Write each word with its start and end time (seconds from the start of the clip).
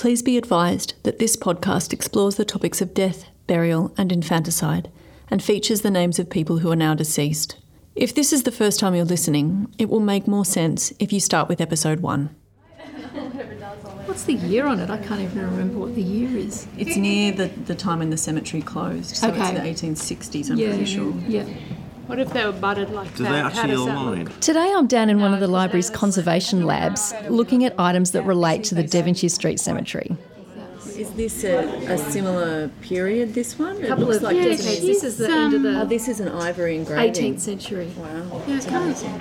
Please 0.00 0.22
be 0.22 0.38
advised 0.38 0.94
that 1.02 1.18
this 1.18 1.36
podcast 1.36 1.92
explores 1.92 2.36
the 2.36 2.44
topics 2.46 2.80
of 2.80 2.94
death, 2.94 3.26
burial, 3.46 3.92
and 3.98 4.10
infanticide, 4.10 4.90
and 5.30 5.42
features 5.42 5.82
the 5.82 5.90
names 5.90 6.18
of 6.18 6.30
people 6.30 6.60
who 6.60 6.72
are 6.72 6.74
now 6.74 6.94
deceased. 6.94 7.58
If 7.94 8.14
this 8.14 8.32
is 8.32 8.44
the 8.44 8.50
first 8.50 8.80
time 8.80 8.94
you're 8.94 9.04
listening, 9.04 9.66
it 9.76 9.90
will 9.90 10.00
make 10.00 10.26
more 10.26 10.46
sense 10.46 10.94
if 10.98 11.12
you 11.12 11.20
start 11.20 11.50
with 11.50 11.60
episode 11.60 12.00
one. 12.00 12.34
What's 14.06 14.22
the 14.22 14.32
year 14.32 14.64
on 14.66 14.80
it? 14.80 14.88
I 14.88 14.96
can't 14.96 15.20
even 15.20 15.42
remember 15.42 15.78
what 15.78 15.94
the 15.94 16.00
year 16.02 16.34
is. 16.34 16.66
It's 16.78 16.96
near 16.96 17.32
the, 17.32 17.48
the 17.48 17.74
time 17.74 17.98
when 17.98 18.08
the 18.08 18.16
cemetery 18.16 18.62
closed, 18.62 19.16
so 19.16 19.28
Okay. 19.28 19.38
it's 19.62 19.80
the 19.80 19.86
1860s, 19.86 20.50
I'm 20.50 20.56
yeah, 20.56 20.68
pretty 20.68 20.86
sure. 20.86 21.12
Yeah. 21.28 21.44
What 22.10 22.18
if 22.18 22.32
they 22.32 22.44
were 22.44 22.50
butted 22.50 22.90
like 22.90 23.14
Do 23.14 23.22
that? 23.22 23.30
they 23.30 23.38
How 23.38 23.46
actually 23.46 23.76
does 23.76 23.86
that? 23.86 24.42
Today 24.42 24.72
I'm 24.74 24.88
down 24.88 25.10
in 25.10 25.20
one 25.20 25.32
of 25.32 25.38
the 25.38 25.46
library's 25.46 25.90
conservation 25.90 26.66
labs 26.66 27.14
looking 27.28 27.64
at 27.64 27.78
items 27.78 28.10
that 28.10 28.24
relate 28.24 28.64
to 28.64 28.74
the 28.74 28.82
Devonshire 28.82 29.28
Street 29.28 29.60
Cemetery. 29.60 30.16
Is 30.96 31.12
this 31.12 31.44
a, 31.44 31.58
a 31.86 31.96
similar 31.96 32.66
period, 32.82 33.32
this 33.32 33.56
one? 33.56 33.76
It 33.76 33.86
Couple 33.86 34.06
looks 34.06 34.16
of 34.16 34.22
like 34.24 34.36
yeah, 34.36 34.46
doesn't 34.46 34.84
this 34.84 35.04
is 35.04 35.18
the 35.18 35.30
end 35.30 35.54
of 35.54 35.64
Oh, 35.64 35.84
this 35.84 36.08
is 36.08 36.18
an 36.18 36.28
ivory 36.30 36.78
engraving. 36.78 37.36
18th 37.36 37.40
century. 37.40 37.92
Wow. 37.96 38.42
Yeah, 38.48 38.90
okay. 38.90 39.20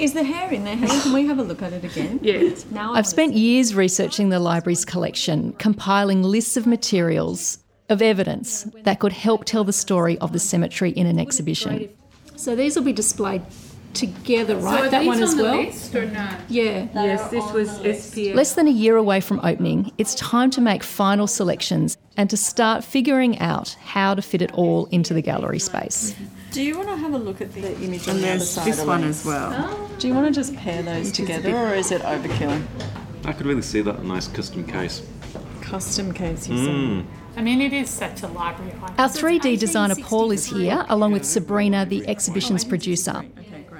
Is 0.00 0.12
the 0.12 0.22
hair 0.22 0.48
in 0.52 0.62
there? 0.62 0.76
Helen? 0.76 1.00
Can 1.00 1.12
we 1.12 1.26
have 1.26 1.40
a 1.40 1.42
look 1.42 1.60
at 1.60 1.72
it 1.72 1.82
again? 1.82 2.20
Yeah. 2.22 2.54
Now 2.70 2.94
I 2.94 2.98
I've 2.98 3.06
spent 3.08 3.34
years 3.34 3.74
researching 3.74 4.28
the 4.28 4.38
library's 4.38 4.84
collection, 4.84 5.54
compiling 5.54 6.22
lists 6.22 6.56
of 6.56 6.68
materials, 6.68 7.58
of 7.88 8.00
evidence 8.00 8.68
that 8.84 9.00
could 9.00 9.12
help 9.12 9.44
tell 9.44 9.64
the 9.64 9.72
story 9.72 10.16
of 10.18 10.32
the 10.32 10.38
cemetery 10.38 10.90
in 10.92 11.08
an 11.08 11.18
exhibition. 11.18 11.90
So 12.38 12.54
these 12.54 12.76
will 12.76 12.84
be 12.84 12.92
displayed 12.92 13.42
together, 13.94 14.56
right? 14.58 14.92
that 14.92 15.04
one 15.04 15.20
as 15.20 15.34
well. 15.34 15.60
Yeah. 16.48 16.86
Yes, 16.94 17.30
this 17.30 17.52
was 17.52 17.68
SPF. 17.80 18.36
Less 18.36 18.54
than 18.54 18.68
a 18.68 18.70
year 18.70 18.96
away 18.96 19.20
from 19.20 19.40
opening, 19.42 19.90
it's 19.98 20.14
time 20.14 20.48
to 20.52 20.60
make 20.60 20.84
final 20.84 21.26
selections 21.26 21.98
and 22.16 22.30
to 22.30 22.36
start 22.36 22.84
figuring 22.84 23.40
out 23.40 23.76
how 23.82 24.14
to 24.14 24.22
fit 24.22 24.40
it 24.40 24.52
all 24.52 24.86
into 24.86 25.14
the 25.14 25.20
gallery 25.20 25.58
space. 25.58 26.14
Do 26.52 26.62
you 26.62 26.76
want 26.76 26.88
to 26.90 26.96
have 26.96 27.12
a 27.12 27.18
look 27.18 27.40
at 27.40 27.52
the 27.54 27.76
image 27.82 28.06
on 28.08 28.18
the 28.18 28.22
other 28.22 28.38
there's 28.38 28.50
side? 28.50 28.66
this 28.68 28.84
one 28.84 29.02
as 29.02 29.24
well. 29.24 29.88
Do 29.98 30.06
you 30.06 30.14
want 30.14 30.28
to 30.28 30.32
just 30.32 30.54
pair 30.54 30.80
those 30.84 31.10
together, 31.10 31.56
or 31.56 31.74
is 31.74 31.90
it 31.90 32.02
overkill? 32.02 32.64
I 33.24 33.32
could 33.32 33.46
really 33.46 33.62
see 33.62 33.80
that 33.80 33.98
a 33.98 34.06
nice 34.06 34.28
custom 34.28 34.64
case. 34.64 35.02
Custom 35.60 36.14
case, 36.14 36.48
you 36.48 36.56
said. 36.56 36.74
Hmm. 36.74 37.00
I 37.38 37.40
mean, 37.40 37.60
it 37.60 37.72
is 37.72 37.88
such 37.88 38.24
a 38.24 38.26
library. 38.26 38.72
Our 38.98 39.08
3D 39.08 39.60
designer 39.60 39.94
Paul 39.94 40.32
is 40.32 40.44
here, 40.44 40.84
along 40.88 41.12
with 41.12 41.24
Sabrina, 41.24 41.86
the 41.86 42.04
exhibition's 42.08 42.64
oh, 42.64 42.68
producer, 42.68 43.24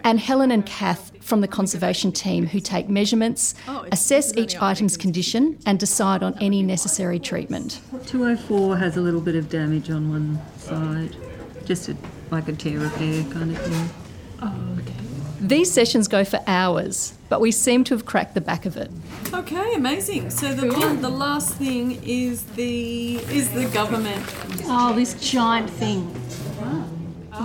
and 0.05 0.21
Helen 0.21 0.53
and 0.53 0.65
Kath 0.65 1.11
from 1.21 1.41
the 1.41 1.49
conservation 1.49 2.13
team 2.13 2.47
who 2.47 2.61
take 2.61 2.89
measurements, 2.89 3.57
oh, 3.67 3.85
assess 3.91 4.33
each 4.37 4.55
item's 4.63 4.97
condition, 4.97 5.59
and 5.67 5.81
decide 5.81 6.23
on 6.23 6.39
any 6.41 6.63
necessary 6.63 7.19
treatment. 7.19 7.81
204 8.07 8.77
has 8.77 8.97
a 8.97 9.01
little 9.01 9.21
bit 9.21 9.35
of 9.35 9.49
damage 9.49 9.91
on 9.91 10.09
one 10.09 10.41
side, 10.59 11.17
just 11.65 11.89
a, 11.89 11.97
like 12.31 12.47
a 12.47 12.53
tear 12.53 12.79
repair 12.79 13.25
kind 13.25 13.57
of 13.57 13.59
thing. 13.61 15.08
These 15.41 15.71
sessions 15.71 16.09
go 16.09 16.25
for 16.25 16.41
hours, 16.47 17.15
but 17.29 17.41
we 17.41 17.53
seem 17.53 17.85
to 17.85 17.95
have 17.95 18.05
cracked 18.05 18.35
the 18.35 18.41
back 18.41 18.67
of 18.67 18.77
it. 18.77 18.91
Okay, 19.33 19.75
amazing. 19.75 20.31
So 20.31 20.53
the 20.53 20.73
one, 20.73 21.01
the 21.01 21.09
last 21.09 21.55
thing 21.55 22.03
is 22.03 22.43
the 22.43 23.17
is 23.17 23.51
the 23.51 23.67
government. 23.67 24.25
Oh, 24.65 24.93
this 24.95 25.15
giant 25.15 25.71
thing. 25.71 26.03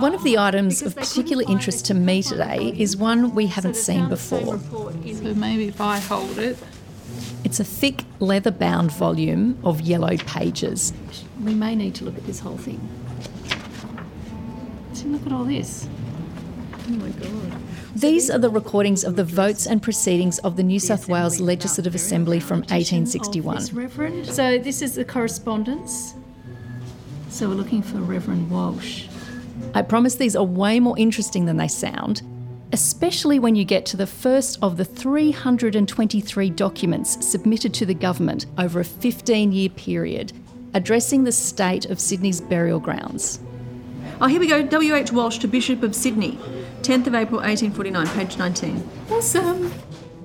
One 0.00 0.12
of 0.12 0.24
the 0.24 0.38
items 0.38 0.82
of 0.82 0.96
particular 0.96 1.44
interest 1.48 1.86
to 1.86 1.94
me 1.94 2.20
today 2.20 2.74
is 2.76 2.96
one 2.96 3.32
we 3.32 3.46
haven't 3.46 3.76
seen 3.76 4.08
before. 4.08 4.58
So 4.58 5.34
maybe 5.34 5.68
if 5.68 5.80
I 5.80 5.98
hold 5.98 6.38
it. 6.38 6.58
It's 7.44 7.60
a 7.60 7.64
thick 7.64 8.02
leather 8.18 8.50
bound 8.50 8.90
volume 8.90 9.56
of 9.62 9.82
yellowed 9.82 10.26
pages. 10.26 10.92
We 11.44 11.54
may 11.54 11.76
need 11.76 11.94
to 11.96 12.04
look 12.04 12.16
at 12.16 12.26
this 12.26 12.40
whole 12.40 12.56
thing. 12.56 12.80
See, 14.94 15.06
look 15.06 15.24
at 15.26 15.32
all 15.32 15.44
this. 15.44 15.86
Oh 16.88 16.90
my 16.90 17.10
god. 17.10 17.60
These 17.96 18.28
are 18.28 18.38
the 18.38 18.50
recordings 18.50 19.04
of 19.04 19.14
the 19.14 19.22
votes 19.22 19.66
and 19.66 19.80
proceedings 19.80 20.40
of 20.40 20.56
the 20.56 20.64
New 20.64 20.80
South 20.80 21.08
Wales 21.08 21.38
Legislative 21.38 21.94
Assembly 21.94 22.40
from 22.40 22.58
1861. 22.62 23.60
So 24.24 24.58
this 24.58 24.82
is 24.82 24.96
the 24.96 25.04
correspondence. 25.04 26.14
So 27.28 27.48
we're 27.48 27.54
looking 27.54 27.82
for 27.82 27.98
Reverend 27.98 28.50
Walsh. 28.50 29.06
I 29.74 29.82
promise 29.82 30.16
these 30.16 30.34
are 30.34 30.42
way 30.42 30.80
more 30.80 30.98
interesting 30.98 31.46
than 31.46 31.56
they 31.56 31.68
sound, 31.68 32.22
especially 32.72 33.38
when 33.38 33.54
you 33.54 33.64
get 33.64 33.86
to 33.86 33.96
the 33.96 34.08
first 34.08 34.58
of 34.60 34.76
the 34.76 34.84
323 34.84 36.50
documents 36.50 37.24
submitted 37.24 37.72
to 37.74 37.86
the 37.86 37.94
government 37.94 38.46
over 38.58 38.80
a 38.80 38.84
15 38.84 39.52
year 39.52 39.68
period 39.68 40.32
addressing 40.74 41.22
the 41.22 41.32
state 41.32 41.86
of 41.86 42.00
Sydney's 42.00 42.40
burial 42.40 42.80
grounds. 42.80 43.38
Oh, 44.20 44.26
here 44.26 44.38
we 44.38 44.46
go. 44.46 44.62
W.H. 44.62 45.12
Walsh 45.12 45.38
to 45.38 45.48
Bishop 45.48 45.82
of 45.82 45.94
Sydney, 45.94 46.38
10th 46.82 47.08
of 47.08 47.14
April 47.14 47.40
1849, 47.40 48.06
page 48.08 48.38
19. 48.38 48.90
Awesome. 49.10 49.72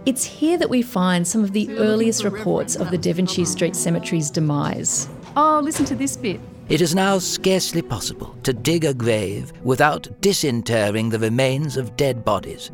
It's 0.06 0.24
here 0.24 0.58
that 0.58 0.70
we 0.70 0.82
find 0.82 1.28
some 1.28 1.44
of 1.44 1.54
the 1.54 1.70
earliest 1.78 2.24
reports 2.24 2.76
of 2.76 2.92
the 2.92 2.98
Devonshire 2.98 3.46
Street 3.46 3.76
Cemetery's 3.76 4.30
demise. 4.30 5.10
Oh, 5.36 5.60
listen 5.64 5.86
to 5.86 5.96
this 5.96 6.16
bit. 6.16 6.40
It 6.70 6.82
is 6.82 6.94
now 6.94 7.18
scarcely 7.18 7.82
possible 7.82 8.36
to 8.44 8.54
dig 8.54 8.86
a 8.86 8.94
grave 8.94 9.52
without 9.64 10.08
disinterring 10.22 11.10
the 11.10 11.20
remains 11.20 11.76
of 11.76 11.98
dead 11.98 12.24
bodies, 12.24 12.70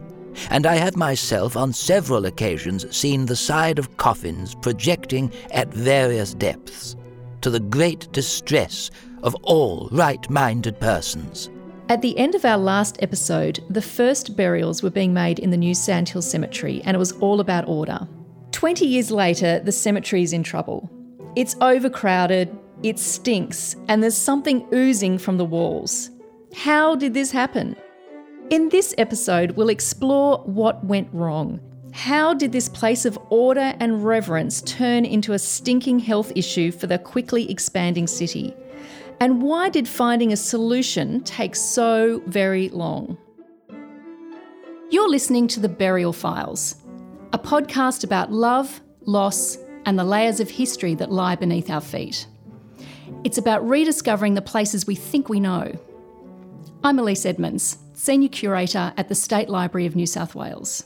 and 0.49 0.65
I 0.65 0.75
have 0.75 0.97
myself 0.97 1.55
on 1.55 1.71
several 1.71 2.25
occasions 2.25 2.93
seen 2.95 3.25
the 3.25 3.37
side 3.37 3.79
of 3.79 3.95
coffins 3.95 4.53
projecting 4.55 5.31
at 5.51 5.73
various 5.73 6.33
depths, 6.33 6.97
to 7.39 7.49
the 7.49 7.61
great 7.61 8.11
distress 8.11 8.91
of 9.25 9.35
all 9.43 9.89
right 9.91 10.29
minded 10.29 10.79
persons. 10.79 11.49
At 11.89 12.01
the 12.01 12.17
end 12.17 12.33
of 12.33 12.45
our 12.45 12.57
last 12.57 12.97
episode, 13.01 13.63
the 13.69 13.81
first 13.81 14.37
burials 14.37 14.81
were 14.81 14.89
being 14.89 15.13
made 15.13 15.39
in 15.39 15.49
the 15.49 15.57
new 15.57 15.75
Sandhill 15.75 16.21
Cemetery, 16.21 16.81
and 16.85 16.95
it 16.95 16.99
was 16.99 17.11
all 17.13 17.39
about 17.39 17.67
order. 17.67 18.07
20 18.51 18.85
years 18.85 19.11
later, 19.11 19.59
the 19.59 19.71
cemetery 19.71 20.23
is 20.23 20.31
in 20.31 20.41
trouble. 20.41 20.89
It's 21.35 21.55
overcrowded, 21.59 22.57
it 22.81 22.97
stinks, 22.97 23.75
and 23.87 24.01
there's 24.01 24.17
something 24.17 24.67
oozing 24.73 25.17
from 25.17 25.37
the 25.37 25.45
walls. 25.45 26.09
How 26.55 26.95
did 26.95 27.13
this 27.13 27.31
happen? 27.31 27.75
In 28.49 28.69
this 28.69 28.95
episode, 28.97 29.51
we'll 29.51 29.69
explore 29.69 30.37
what 30.45 30.83
went 30.85 31.09
wrong. 31.11 31.59
How 31.91 32.33
did 32.33 32.51
this 32.51 32.69
place 32.69 33.05
of 33.05 33.17
order 33.29 33.73
and 33.79 34.05
reverence 34.05 34.61
turn 34.61 35.05
into 35.05 35.33
a 35.33 35.39
stinking 35.39 35.99
health 35.99 36.31
issue 36.35 36.71
for 36.71 36.87
the 36.87 36.99
quickly 36.99 37.49
expanding 37.49 38.07
city? 38.07 38.55
And 39.19 39.41
why 39.41 39.69
did 39.69 39.87
finding 39.87 40.33
a 40.33 40.37
solution 40.37 41.23
take 41.23 41.55
so 41.55 42.21
very 42.25 42.69
long? 42.69 43.17
You're 44.89 45.09
listening 45.09 45.47
to 45.49 45.59
The 45.59 45.69
Burial 45.69 46.13
Files, 46.13 46.75
a 47.33 47.39
podcast 47.39 48.03
about 48.03 48.31
love, 48.31 48.81
loss, 49.01 49.57
and 49.85 49.97
the 49.97 50.03
layers 50.03 50.39
of 50.39 50.49
history 50.49 50.95
that 50.95 51.11
lie 51.11 51.35
beneath 51.35 51.69
our 51.69 51.81
feet. 51.81 52.27
It's 53.23 53.37
about 53.37 53.67
rediscovering 53.67 54.33
the 54.33 54.41
places 54.41 54.85
we 54.85 54.95
think 54.95 55.29
we 55.29 55.39
know. 55.39 55.71
I'm 56.83 56.99
Elise 56.99 57.25
Edmonds, 57.25 57.77
Senior 57.93 58.29
Curator 58.29 58.93
at 58.97 59.09
the 59.09 59.15
State 59.15 59.49
Library 59.49 59.85
of 59.85 59.95
New 59.95 60.05
South 60.05 60.35
Wales. 60.35 60.83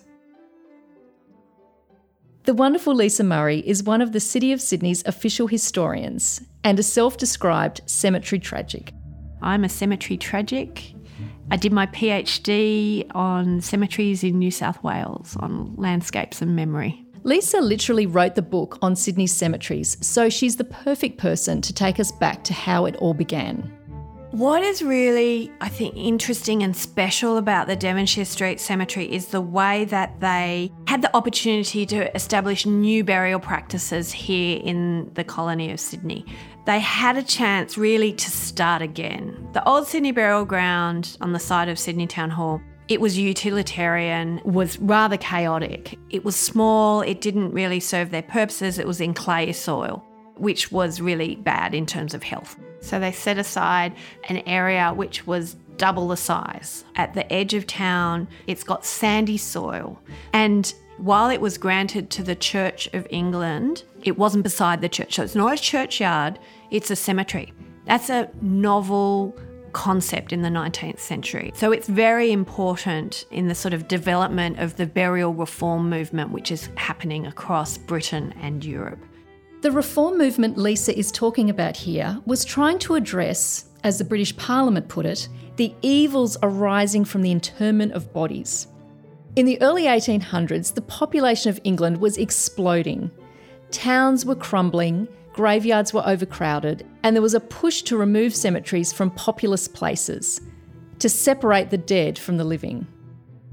The 2.45 2.53
wonderful 2.53 2.95
Lisa 2.95 3.23
Murray 3.23 3.59
is 3.67 3.83
one 3.83 4.01
of 4.01 4.11
the 4.11 4.19
City 4.19 4.51
of 4.51 4.61
Sydney's 4.61 5.05
official 5.05 5.47
historians 5.47 6.41
and 6.63 6.79
a 6.79 6.83
self 6.83 7.17
described 7.17 7.81
cemetery 7.85 8.39
tragic. 8.39 8.93
I'm 9.41 9.63
a 9.63 9.69
cemetery 9.69 10.17
tragic. 10.17 10.93
I 11.51 11.57
did 11.57 11.73
my 11.73 11.87
PhD 11.87 13.05
on 13.13 13.61
cemeteries 13.61 14.23
in 14.23 14.39
New 14.39 14.51
South 14.51 14.81
Wales 14.83 15.35
on 15.39 15.75
landscapes 15.75 16.41
and 16.41 16.55
memory. 16.55 17.05
Lisa 17.23 17.59
literally 17.59 18.05
wrote 18.05 18.35
the 18.35 18.41
book 18.41 18.77
on 18.81 18.95
Sydney's 18.95 19.33
cemeteries, 19.33 19.97
so 20.05 20.29
she's 20.29 20.55
the 20.55 20.63
perfect 20.63 21.17
person 21.17 21.61
to 21.61 21.73
take 21.73 21.99
us 21.99 22.11
back 22.11 22.43
to 22.45 22.53
how 22.53 22.85
it 22.85 22.95
all 22.97 23.13
began. 23.13 23.78
What 24.31 24.61
is 24.61 24.83
really, 24.83 25.51
I 25.59 25.69
think, 25.69 25.95
interesting 25.97 26.61
and 26.61 26.77
special 26.77 27.37
about 27.37 27.65
the 27.65 27.75
Devonshire 27.75 28.25
Street 28.25 28.59
Cemetery 28.59 29.11
is 29.11 29.29
the 29.29 29.41
way 29.41 29.85
that 29.85 30.19
they 30.19 30.71
had 30.85 31.01
the 31.01 31.15
opportunity 31.17 31.83
to 31.87 32.15
establish 32.15 32.63
new 32.63 33.03
burial 33.03 33.39
practices 33.39 34.11
here 34.11 34.61
in 34.63 35.11
the 35.15 35.23
colony 35.23 35.71
of 35.71 35.79
Sydney. 35.79 36.25
They 36.67 36.79
had 36.79 37.17
a 37.17 37.23
chance 37.23 37.75
really 37.75 38.13
to 38.13 38.29
start 38.29 38.83
again. 38.83 39.49
The 39.53 39.67
old 39.67 39.87
Sydney 39.87 40.11
burial 40.11 40.45
ground 40.45 41.17
on 41.21 41.33
the 41.33 41.39
site 41.39 41.67
of 41.67 41.79
Sydney 41.79 42.05
Town 42.05 42.29
Hall 42.29 42.61
it 42.89 42.99
was 42.99 43.19
utilitarian, 43.19 44.41
was 44.43 44.79
rather 44.79 45.15
chaotic. 45.15 45.97
It 46.09 46.25
was 46.25 46.35
small, 46.35 47.01
it 47.01 47.21
didn't 47.21 47.51
really 47.51 47.79
serve 47.79 48.09
their 48.09 48.23
purposes, 48.23 48.79
it 48.79 48.87
was 48.87 48.99
in 48.99 49.13
clay 49.13 49.51
soil, 49.51 50.03
which 50.39 50.71
was 50.71 51.01
really 51.01 51.35
bad 51.35 51.73
in 51.73 51.85
terms 51.85 52.13
of 52.13 52.23
health. 52.23 52.57
So 52.81 52.99
they 52.99 53.11
set 53.11 53.37
aside 53.37 53.93
an 54.29 54.37
area 54.45 54.93
which 54.93 55.27
was 55.27 55.55
double 55.77 56.09
the 56.09 56.17
size. 56.17 56.83
At 56.95 57.13
the 57.13 57.31
edge 57.31 57.53
of 57.53 57.65
town, 57.65 58.27
it's 58.47 58.63
got 58.63 58.85
sandy 58.85 59.37
soil. 59.37 59.99
And 60.33 60.73
while 60.97 61.29
it 61.29 61.41
was 61.41 61.57
granted 61.57 62.09
to 62.11 62.23
the 62.23 62.35
Church 62.35 62.87
of 62.93 63.07
England, 63.09 63.83
it 64.03 64.17
wasn't 64.17 64.43
beside 64.43 64.81
the 64.81 64.89
church. 64.89 65.15
So 65.15 65.23
it's 65.23 65.35
not 65.35 65.53
a 65.53 65.61
churchyard, 65.61 66.39
it's 66.71 66.91
a 66.91 66.95
cemetery. 66.95 67.53
That's 67.85 68.09
a 68.09 68.29
novel 68.41 69.35
concept 69.71 70.33
in 70.33 70.41
the 70.41 70.49
19th 70.49 70.99
century. 70.99 71.51
So 71.55 71.71
it's 71.71 71.87
very 71.87 72.31
important 72.31 73.25
in 73.31 73.47
the 73.47 73.55
sort 73.55 73.73
of 73.73 73.87
development 73.87 74.59
of 74.59 74.75
the 74.75 74.85
burial 74.85 75.33
reform 75.33 75.89
movement, 75.89 76.31
which 76.31 76.51
is 76.51 76.69
happening 76.75 77.25
across 77.25 77.77
Britain 77.77 78.33
and 78.41 78.65
Europe. 78.65 78.99
The 79.61 79.71
reform 79.71 80.17
movement 80.17 80.57
Lisa 80.57 80.97
is 80.97 81.11
talking 81.11 81.49
about 81.49 81.75
here 81.75 82.17
was 82.25 82.45
trying 82.45 82.79
to 82.79 82.95
address, 82.95 83.65
as 83.83 83.97
the 83.97 84.05
British 84.05 84.35
Parliament 84.37 84.87
put 84.87 85.05
it, 85.05 85.27
the 85.57 85.75
evils 85.81 86.37
arising 86.41 87.03
from 87.03 87.21
the 87.21 87.31
interment 87.31 87.91
of 87.91 88.13
bodies. 88.13 88.67
In 89.35 89.45
the 89.45 89.61
early 89.61 89.83
1800s, 89.83 90.73
the 90.73 90.81
population 90.81 91.49
of 91.49 91.59
England 91.65 91.97
was 91.97 92.17
exploding. 92.17 93.11
Towns 93.69 94.25
were 94.25 94.35
crumbling, 94.35 95.09
graveyards 95.33 95.93
were 95.93 96.07
overcrowded, 96.07 96.87
and 97.03 97.13
there 97.13 97.21
was 97.21 97.33
a 97.33 97.41
push 97.41 97.81
to 97.81 97.97
remove 97.97 98.33
cemeteries 98.33 98.93
from 98.93 99.11
populous 99.11 99.67
places, 99.67 100.39
to 100.99 101.09
separate 101.09 101.69
the 101.69 101.77
dead 101.77 102.17
from 102.17 102.37
the 102.37 102.45
living. 102.45 102.87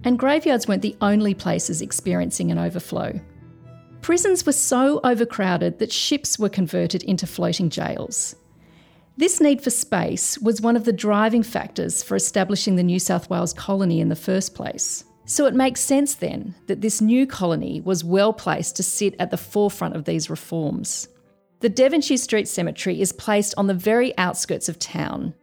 And 0.05 0.21
graveyards 0.21 0.69
weren't 0.69 0.83
the 0.83 0.97
only 1.01 1.35
places 1.35 1.83
experiencing 1.83 2.53
an 2.53 2.59
overflow. 2.59 3.21
Prisons 4.07 4.47
were 4.47 4.53
so 4.53 5.01
overcrowded 5.03 5.81
that 5.81 5.91
ships 5.91 6.39
were 6.39 6.49
converted 6.49 7.03
into 7.03 7.27
floating 7.27 7.69
jails. 7.69 8.37
This 9.17 9.41
need 9.41 9.61
for 9.61 9.71
space 9.71 10.39
was 10.39 10.61
one 10.61 10.77
of 10.77 10.85
the 10.85 10.93
driving 10.93 11.43
factors 11.43 12.05
for 12.05 12.15
establishing 12.15 12.77
the 12.77 12.85
New 12.85 13.01
South 13.01 13.29
Wales 13.29 13.53
colony 13.53 14.01
in 14.01 14.09
the 14.09 14.15
first 14.15 14.55
place. 14.55 15.03
So 15.25 15.47
it 15.47 15.57
makes 15.57 15.81
sense 15.81 16.15
then 16.15 16.55
that 16.69 16.83
this 16.83 17.01
new 17.01 17.27
colony 17.27 17.81
was 17.81 18.05
well 18.05 18.33
placed 18.33 18.77
to 18.77 18.85
sit 18.85 19.17
at 19.19 19.33
the 19.33 19.37
forefront 19.37 19.97
of 19.97 20.05
these 20.05 20.31
reforms. 20.31 21.09
The 21.59 21.69
Devonshire 21.69 22.17
Street 22.17 22.47
Cemetery 22.47 23.01
is 23.01 23.11
placed 23.11 23.55
on 23.57 23.67
the 23.67 23.75
very 23.75 24.17
outskirts 24.19 24.69
of 24.69 24.79
town, 24.79 25.35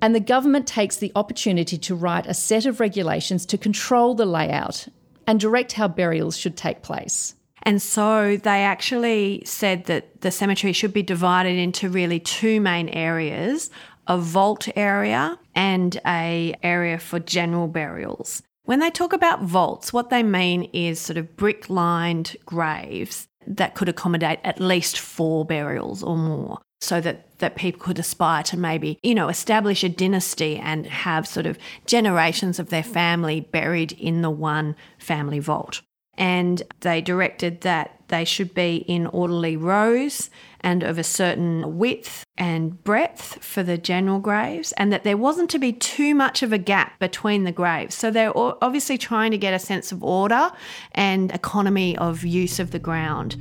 and 0.00 0.14
the 0.14 0.20
government 0.20 0.66
takes 0.66 0.96
the 0.96 1.12
opportunity 1.16 1.76
to 1.76 1.94
write 1.94 2.24
a 2.24 2.32
set 2.32 2.64
of 2.64 2.80
regulations 2.80 3.44
to 3.44 3.58
control 3.58 4.14
the 4.14 4.24
layout 4.24 4.88
and 5.26 5.38
direct 5.38 5.72
how 5.72 5.86
burials 5.86 6.38
should 6.38 6.56
take 6.56 6.80
place. 6.80 7.35
And 7.66 7.82
so 7.82 8.36
they 8.36 8.62
actually 8.62 9.42
said 9.44 9.86
that 9.86 10.20
the 10.20 10.30
cemetery 10.30 10.72
should 10.72 10.92
be 10.92 11.02
divided 11.02 11.58
into 11.58 11.90
really 11.90 12.20
two 12.20 12.60
main 12.60 12.88
areas 12.88 13.70
a 14.08 14.16
vault 14.16 14.68
area 14.76 15.36
and 15.56 16.00
a 16.06 16.54
area 16.62 16.96
for 16.96 17.18
general 17.18 17.66
burials. 17.66 18.40
When 18.62 18.78
they 18.78 18.88
talk 18.90 19.12
about 19.12 19.42
vaults, 19.42 19.92
what 19.92 20.10
they 20.10 20.22
mean 20.22 20.70
is 20.72 21.00
sort 21.00 21.16
of 21.16 21.36
brick 21.36 21.68
lined 21.68 22.36
graves 22.46 23.26
that 23.48 23.74
could 23.74 23.88
accommodate 23.88 24.38
at 24.44 24.60
least 24.60 25.00
four 25.00 25.44
burials 25.44 26.04
or 26.04 26.16
more 26.16 26.60
so 26.80 27.00
that, 27.00 27.36
that 27.38 27.56
people 27.56 27.80
could 27.80 27.98
aspire 27.98 28.44
to 28.44 28.56
maybe, 28.56 28.96
you 29.02 29.14
know, 29.14 29.28
establish 29.28 29.82
a 29.82 29.88
dynasty 29.88 30.56
and 30.56 30.86
have 30.86 31.26
sort 31.26 31.46
of 31.46 31.58
generations 31.84 32.60
of 32.60 32.68
their 32.68 32.84
family 32.84 33.40
buried 33.40 33.90
in 33.90 34.22
the 34.22 34.30
one 34.30 34.76
family 34.98 35.40
vault 35.40 35.82
and 36.18 36.62
they 36.80 37.00
directed 37.00 37.62
that 37.62 37.92
they 38.08 38.24
should 38.24 38.54
be 38.54 38.76
in 38.76 39.06
orderly 39.08 39.56
rows 39.56 40.30
and 40.60 40.82
of 40.82 40.98
a 40.98 41.04
certain 41.04 41.76
width 41.78 42.24
and 42.38 42.82
breadth 42.84 43.42
for 43.42 43.62
the 43.62 43.78
general 43.78 44.18
graves, 44.18 44.72
and 44.72 44.92
that 44.92 45.04
there 45.04 45.16
wasn't 45.16 45.50
to 45.50 45.58
be 45.58 45.72
too 45.72 46.14
much 46.14 46.42
of 46.42 46.52
a 46.52 46.58
gap 46.58 46.98
between 46.98 47.44
the 47.44 47.52
graves. 47.52 47.94
So 47.94 48.10
they're 48.10 48.36
obviously 48.36 48.98
trying 48.98 49.30
to 49.30 49.38
get 49.38 49.54
a 49.54 49.58
sense 49.58 49.92
of 49.92 50.02
order 50.02 50.50
and 50.92 51.32
economy 51.32 51.96
of 51.98 52.24
use 52.24 52.58
of 52.58 52.70
the 52.70 52.78
ground. 52.78 53.36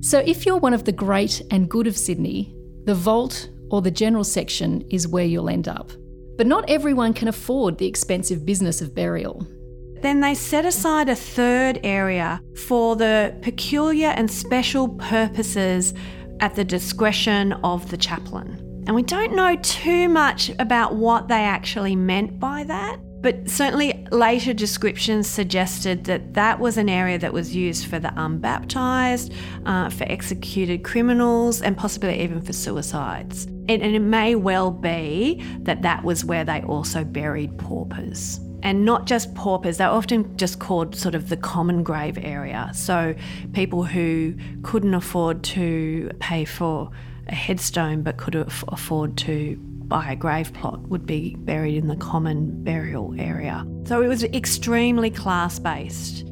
So 0.00 0.18
if 0.20 0.46
you're 0.46 0.58
one 0.58 0.74
of 0.74 0.84
the 0.84 0.92
great 0.92 1.42
and 1.50 1.68
good 1.68 1.86
of 1.86 1.96
Sydney, 1.96 2.54
the 2.84 2.94
vault 2.94 3.48
or 3.70 3.82
the 3.82 3.90
general 3.90 4.24
section 4.24 4.82
is 4.90 5.08
where 5.08 5.24
you'll 5.24 5.50
end 5.50 5.68
up. 5.68 5.90
But 6.36 6.46
not 6.46 6.68
everyone 6.70 7.12
can 7.14 7.28
afford 7.28 7.78
the 7.78 7.86
expensive 7.86 8.46
business 8.46 8.80
of 8.80 8.94
burial. 8.94 9.46
Then 10.00 10.20
they 10.20 10.34
set 10.34 10.64
aside 10.64 11.08
a 11.08 11.16
third 11.16 11.80
area 11.82 12.40
for 12.66 12.94
the 12.94 13.36
peculiar 13.42 14.08
and 14.08 14.30
special 14.30 14.88
purposes 14.90 15.92
at 16.40 16.54
the 16.54 16.64
discretion 16.64 17.52
of 17.64 17.90
the 17.90 17.96
chaplain. 17.96 18.64
And 18.86 18.94
we 18.94 19.02
don't 19.02 19.34
know 19.34 19.56
too 19.56 20.08
much 20.08 20.50
about 20.58 20.94
what 20.94 21.28
they 21.28 21.42
actually 21.42 21.96
meant 21.96 22.38
by 22.38 22.64
that, 22.64 22.98
but 23.20 23.50
certainly 23.50 24.06
later 24.12 24.54
descriptions 24.54 25.26
suggested 25.26 26.04
that 26.04 26.34
that 26.34 26.60
was 26.60 26.78
an 26.78 26.88
area 26.88 27.18
that 27.18 27.32
was 27.32 27.54
used 27.54 27.86
for 27.86 27.98
the 27.98 28.12
unbaptized, 28.16 29.34
uh, 29.66 29.90
for 29.90 30.04
executed 30.04 30.84
criminals, 30.84 31.60
and 31.60 31.76
possibly 31.76 32.22
even 32.22 32.40
for 32.40 32.52
suicides. 32.52 33.44
And, 33.44 33.82
and 33.82 33.96
it 33.96 34.00
may 34.00 34.36
well 34.36 34.70
be 34.70 35.44
that 35.62 35.82
that 35.82 36.04
was 36.04 36.24
where 36.24 36.44
they 36.44 36.62
also 36.62 37.04
buried 37.04 37.58
paupers 37.58 38.40
and 38.62 38.84
not 38.84 39.06
just 39.06 39.34
paupers, 39.34 39.78
they're 39.78 39.88
often 39.88 40.36
just 40.36 40.58
called 40.58 40.96
sort 40.96 41.14
of 41.14 41.28
the 41.28 41.36
common 41.36 41.82
grave 41.82 42.18
area. 42.20 42.70
So 42.74 43.14
people 43.52 43.84
who 43.84 44.34
couldn't 44.62 44.94
afford 44.94 45.44
to 45.44 46.10
pay 46.20 46.44
for 46.44 46.90
a 47.28 47.34
headstone 47.34 48.02
but 48.02 48.16
could 48.16 48.34
afford 48.34 49.16
to 49.18 49.56
buy 49.60 50.12
a 50.12 50.16
grave 50.16 50.52
plot 50.52 50.80
would 50.88 51.06
be 51.06 51.34
buried 51.38 51.76
in 51.76 51.88
the 51.88 51.96
common 51.96 52.62
burial 52.62 53.14
area. 53.18 53.66
So 53.84 54.02
it 54.02 54.08
was 54.08 54.24
extremely 54.24 55.10
class 55.10 55.58
based. 55.58 56.26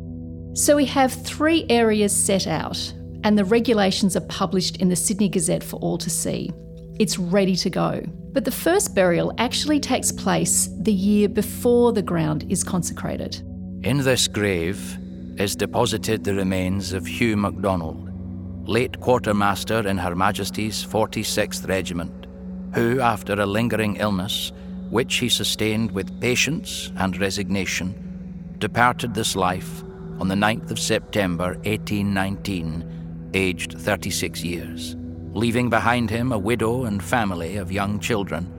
So 0.55 0.77
we 0.77 0.85
have 0.87 1.13
three 1.13 1.67
areas 1.69 2.15
set 2.15 2.47
out, 2.47 2.93
and 3.25 3.39
the 3.39 3.45
regulations 3.45 4.17
are 4.17 4.21
published 4.23 4.77
in 4.77 4.89
the 4.89 4.97
Sydney 4.97 5.29
Gazette 5.29 5.65
for 5.65 5.77
all 5.81 5.99
to 5.99 6.11
see. 6.11 6.51
It's 6.99 7.19
ready 7.19 7.57
to 7.57 7.69
go. 7.69 8.03
But 8.33 8.47
the 8.47 8.51
first 8.51 8.95
burial 8.95 9.35
actually 9.37 9.81
takes 9.81 10.11
place 10.11 10.71
the 10.81 10.93
year 10.93 11.29
before 11.29 11.93
the 11.93 12.03
ground 12.03 12.47
is 12.49 12.65
consecrated. 12.65 13.43
In 13.83 13.99
this 13.99 14.29
grave 14.29 14.99
is 15.39 15.57
deposited 15.57 16.25
the 16.25 16.35
remains 16.35 16.95
of 16.95 17.07
Hugh 17.07 17.37
MacDonald, 17.37 18.67
late 18.67 18.99
quartermaster 19.01 19.87
in 19.87 19.99
Her 19.99 20.15
Majesty's 20.15 20.85
46th 20.85 21.69
Regiment, 21.69 22.27
who, 22.75 23.01
after 23.01 23.35
a 23.35 23.47
lingering 23.47 23.97
illness, 23.97 24.53
which 24.89 25.17
he 25.17 25.29
sustained 25.29 25.91
with 25.91 26.19
patience 26.21 26.93
and 26.97 27.19
resignation, 27.19 28.55
departed 28.59 29.13
this 29.13 29.37
life 29.37 29.83
on 30.19 30.29
the 30.29 30.35
9th 30.35 30.71
of 30.71 30.79
September 30.79 31.55
1819, 31.65 33.31
aged 33.35 33.79
36 33.79 34.43
years 34.43 34.97
leaving 35.37 35.69
behind 35.69 36.09
him 36.09 36.33
a 36.33 36.39
widow 36.39 36.85
and 36.85 37.05
family 37.05 37.57
of 37.59 37.71
young 37.71 38.01
children, 38.01 38.51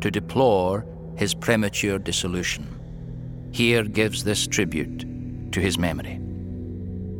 to 0.00 0.10
deplore 0.10 0.86
his 1.14 1.34
premature 1.34 1.98
dissolution. 1.98 2.66
Here 3.52 3.84
gives 3.84 4.24
this 4.24 4.46
tribute 4.46 5.52
to 5.52 5.60
his 5.60 5.76
memory. 5.76 6.18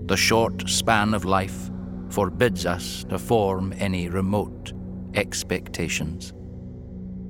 The 0.07 0.17
short 0.17 0.67
span 0.71 1.13
of 1.13 1.27
life 1.27 1.71
forbids 2.09 2.65
us 2.65 3.05
to 3.11 3.19
form 3.19 3.75
any 3.77 4.09
remote 4.09 4.73
expectations. 5.13 6.33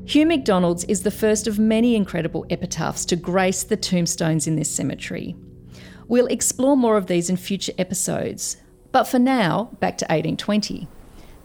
Hugh 0.04 0.26
MacDonald's 0.26 0.84
is 0.84 1.02
the 1.02 1.10
first 1.10 1.48
of 1.48 1.58
many 1.58 1.96
incredible 1.96 2.46
epitaphs 2.48 3.04
to 3.06 3.16
grace 3.16 3.64
the 3.64 3.76
tombstones 3.76 4.46
in 4.46 4.54
this 4.54 4.70
cemetery. 4.70 5.34
We'll 6.06 6.28
explore 6.28 6.76
more 6.76 6.96
of 6.96 7.08
these 7.08 7.28
in 7.28 7.36
future 7.36 7.72
episodes, 7.76 8.56
but 8.92 9.04
for 9.04 9.18
now, 9.18 9.76
back 9.80 9.98
to 9.98 10.04
1820 10.04 10.86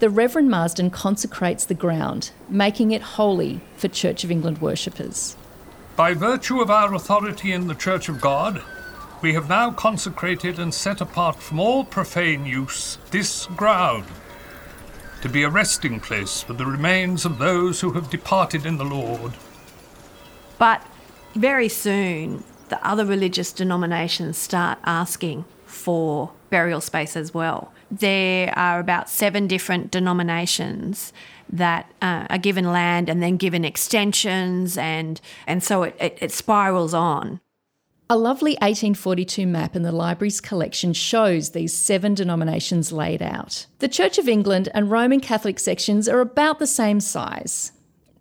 the 0.02 0.10
Reverend 0.10 0.50
Marsden 0.50 0.90
consecrates 0.90 1.64
the 1.64 1.76
ground, 1.76 2.32
making 2.50 2.90
it 2.90 3.04
holy 3.04 3.62
for 3.78 3.88
Church 3.88 4.24
of 4.24 4.32
England 4.32 4.60
worshippers. 4.60 5.38
By 5.96 6.16
virtue 6.16 6.60
of 6.60 6.72
our 6.72 6.96
authority 6.96 7.52
in 7.52 7.68
the 7.68 7.76
Church 7.76 8.10
of 8.10 8.20
God, 8.20 8.64
we 9.22 9.36
have 9.36 9.48
now 9.48 9.70
consecrated 9.70 10.58
and 10.58 10.74
set 10.74 11.02
apart 11.02 11.36
from 11.36 11.60
all 11.60 11.84
profane 11.84 12.48
use 12.48 12.98
this 13.12 13.46
ground 13.46 14.06
to 15.22 15.30
be 15.30 15.44
a 15.44 15.50
resting 15.50 16.00
place 16.00 16.42
for 16.42 16.54
the 16.54 16.66
remains 16.66 17.24
of 17.24 17.38
those 17.38 17.82
who 17.82 17.92
have 17.92 18.10
departed 18.10 18.66
in 18.66 18.78
the 18.78 18.84
Lord. 18.84 19.34
But 20.58 20.84
very 21.36 21.70
soon, 21.70 22.44
the 22.70 22.84
other 22.84 23.06
religious 23.06 23.54
denominations 23.54 24.36
start 24.40 24.80
asking 24.84 25.46
for 25.68 26.32
burial 26.50 26.82
space 26.82 27.16
as 27.16 27.36
well. 27.36 27.72
There 27.92 28.58
are 28.58 28.80
about 28.80 29.10
seven 29.10 29.48
different 29.48 29.92
denominations 29.92 31.12
that 31.52 31.92
uh, 32.02 32.26
are 32.30 32.38
given 32.38 32.72
land 32.72 33.10
and 33.10 33.22
then 33.22 33.36
given 33.36 33.66
extensions, 33.66 34.78
and, 34.78 35.20
and 35.46 35.62
so 35.62 35.84
it, 35.84 35.98
it, 36.00 36.18
it 36.22 36.32
spirals 36.32 36.94
on. 36.94 37.42
A 38.10 38.18
lovely 38.18 38.54
1842 38.56 39.46
map 39.46 39.76
in 39.76 39.84
the 39.84 39.92
library's 39.92 40.42
collection 40.42 40.94
shows 40.94 41.50
these 41.50 41.74
seven 41.74 42.14
denominations 42.14 42.92
laid 42.92 43.22
out. 43.22 43.68
The 43.80 43.88
Church 43.88 44.18
of 44.18 44.28
England 44.28 44.70
and 44.74 44.92
Roman 44.92 45.20
Catholic 45.20 45.60
sections 45.60 46.08
are 46.08 46.20
about 46.22 46.60
the 46.60 46.68
same 46.68 47.00
size. 47.00 47.74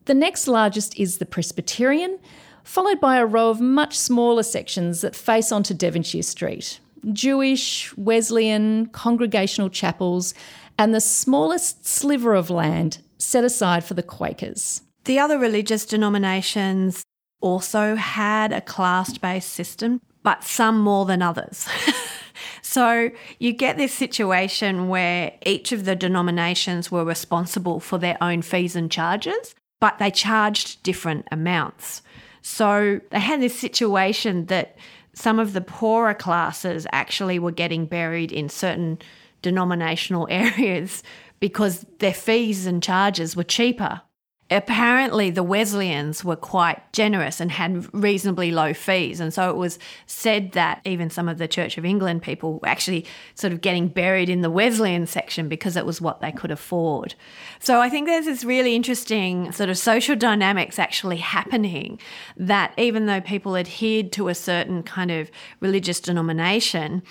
The 0.06 0.14
next 0.14 0.48
largest 0.48 0.98
is 0.98 1.18
the 1.18 1.26
Presbyterian, 1.26 2.18
followed 2.64 3.00
by 3.00 3.18
a 3.18 3.26
row 3.26 3.50
of 3.50 3.60
much 3.60 3.96
smaller 3.96 4.42
sections 4.42 5.00
that 5.00 5.16
face 5.16 5.52
onto 5.52 5.74
Devonshire 5.74 6.22
Street 6.22 6.80
Jewish, 7.12 7.96
Wesleyan, 7.96 8.86
congregational 8.86 9.70
chapels, 9.70 10.34
and 10.78 10.94
the 10.94 11.00
smallest 11.00 11.86
sliver 11.86 12.34
of 12.34 12.50
land 12.50 12.98
set 13.18 13.44
aside 13.44 13.84
for 13.84 13.94
the 13.94 14.02
Quakers. 14.02 14.82
The 15.04 15.18
other 15.18 15.38
religious 15.38 15.86
denominations 15.86 17.02
also 17.40 17.96
had 17.96 18.52
a 18.52 18.60
class 18.60 19.16
based 19.18 19.50
system, 19.50 20.00
but 20.22 20.44
some 20.44 20.80
more 20.80 21.06
than 21.06 21.22
others. 21.22 21.66
so 22.62 23.10
you 23.38 23.52
get 23.52 23.76
this 23.76 23.94
situation 23.94 24.88
where 24.88 25.32
each 25.44 25.72
of 25.72 25.84
the 25.84 25.96
denominations 25.96 26.90
were 26.90 27.04
responsible 27.04 27.80
for 27.80 27.98
their 27.98 28.16
own 28.22 28.42
fees 28.42 28.76
and 28.76 28.90
charges, 28.90 29.54
but 29.80 29.98
they 29.98 30.10
charged 30.10 30.82
different 30.82 31.26
amounts. 31.30 32.02
So 32.42 33.00
they 33.10 33.20
had 33.20 33.40
this 33.40 33.58
situation 33.58 34.46
that 34.46 34.76
some 35.12 35.38
of 35.38 35.52
the 35.52 35.60
poorer 35.60 36.14
classes 36.14 36.86
actually 36.92 37.38
were 37.38 37.52
getting 37.52 37.86
buried 37.86 38.32
in 38.32 38.48
certain 38.48 38.98
denominational 39.42 40.26
areas 40.30 41.02
because 41.40 41.86
their 41.98 42.14
fees 42.14 42.66
and 42.66 42.82
charges 42.82 43.34
were 43.34 43.44
cheaper 43.44 44.02
apparently 44.50 45.30
the 45.30 45.44
Wesleyans 45.44 46.24
were 46.24 46.36
quite 46.36 46.92
generous 46.92 47.40
and 47.40 47.52
had 47.52 47.92
reasonably 47.94 48.50
low 48.50 48.74
fees. 48.74 49.20
And 49.20 49.32
so 49.32 49.48
it 49.48 49.56
was 49.56 49.78
said 50.06 50.52
that 50.52 50.80
even 50.84 51.08
some 51.08 51.28
of 51.28 51.38
the 51.38 51.46
Church 51.46 51.78
of 51.78 51.84
England 51.84 52.22
people 52.22 52.58
were 52.58 52.68
actually 52.68 53.06
sort 53.34 53.52
of 53.52 53.60
getting 53.60 53.86
buried 53.86 54.28
in 54.28 54.40
the 54.40 54.50
Wesleyan 54.50 55.06
section 55.06 55.48
because 55.48 55.76
it 55.76 55.86
was 55.86 56.00
what 56.00 56.20
they 56.20 56.32
could 56.32 56.50
afford. 56.50 57.14
So 57.60 57.80
I 57.80 57.88
think 57.88 58.08
there's 58.08 58.26
this 58.26 58.44
really 58.44 58.74
interesting 58.74 59.52
sort 59.52 59.70
of 59.70 59.78
social 59.78 60.16
dynamics 60.16 60.78
actually 60.78 61.18
happening 61.18 62.00
that 62.36 62.74
even 62.76 63.06
though 63.06 63.20
people 63.20 63.56
adhered 63.56 64.10
to 64.12 64.28
a 64.28 64.34
certain 64.34 64.82
kind 64.82 65.12
of 65.12 65.30
religious 65.60 66.00
denomination, 66.00 67.02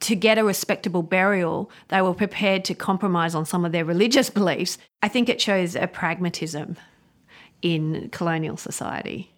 to 0.00 0.14
get 0.14 0.36
a 0.36 0.44
respectable 0.44 1.02
burial, 1.02 1.70
they 1.88 2.02
were 2.02 2.12
prepared 2.12 2.62
to 2.66 2.74
compromise 2.74 3.34
on 3.34 3.46
some 3.46 3.64
of 3.64 3.72
their 3.72 3.86
religious 3.86 4.28
beliefs. 4.28 4.76
I 5.04 5.08
think 5.08 5.28
it 5.28 5.38
shows 5.38 5.76
a 5.76 5.86
pragmatism 5.86 6.78
in 7.60 8.08
colonial 8.08 8.56
society. 8.56 9.30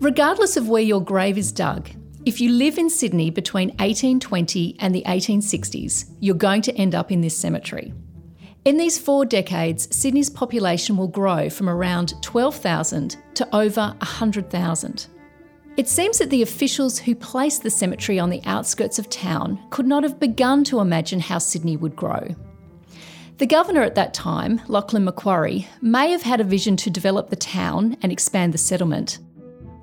Regardless 0.00 0.56
of 0.56 0.68
where 0.68 0.82
your 0.82 1.00
grave 1.00 1.38
is 1.38 1.52
dug, 1.52 1.88
if 2.26 2.40
you 2.40 2.50
live 2.50 2.78
in 2.78 2.90
Sydney 2.90 3.30
between 3.30 3.68
1820 3.76 4.74
and 4.80 4.92
the 4.92 5.04
1860s, 5.06 6.10
you're 6.18 6.34
going 6.34 6.62
to 6.62 6.74
end 6.74 6.96
up 6.96 7.12
in 7.12 7.20
this 7.20 7.36
cemetery. 7.36 7.94
In 8.64 8.76
these 8.76 8.98
four 8.98 9.24
decades, 9.24 9.86
Sydney's 9.96 10.30
population 10.30 10.96
will 10.96 11.06
grow 11.06 11.48
from 11.48 11.68
around 11.68 12.20
12,000 12.20 13.18
to 13.34 13.48
over 13.54 13.94
100,000. 13.98 15.06
It 15.76 15.86
seems 15.86 16.18
that 16.18 16.30
the 16.30 16.42
officials 16.42 16.98
who 16.98 17.14
placed 17.14 17.62
the 17.62 17.70
cemetery 17.70 18.18
on 18.18 18.30
the 18.30 18.42
outskirts 18.46 18.98
of 18.98 19.08
town 19.08 19.60
could 19.70 19.86
not 19.86 20.02
have 20.02 20.18
begun 20.18 20.64
to 20.64 20.80
imagine 20.80 21.20
how 21.20 21.38
Sydney 21.38 21.76
would 21.76 21.94
grow. 21.94 22.34
The 23.38 23.46
governor 23.46 23.82
at 23.82 23.94
that 23.94 24.14
time, 24.14 24.60
Lachlan 24.66 25.04
Macquarie, 25.04 25.68
may 25.80 26.10
have 26.10 26.22
had 26.22 26.40
a 26.40 26.44
vision 26.44 26.76
to 26.78 26.90
develop 26.90 27.30
the 27.30 27.36
town 27.36 27.96
and 28.02 28.10
expand 28.10 28.52
the 28.52 28.58
settlement. 28.58 29.20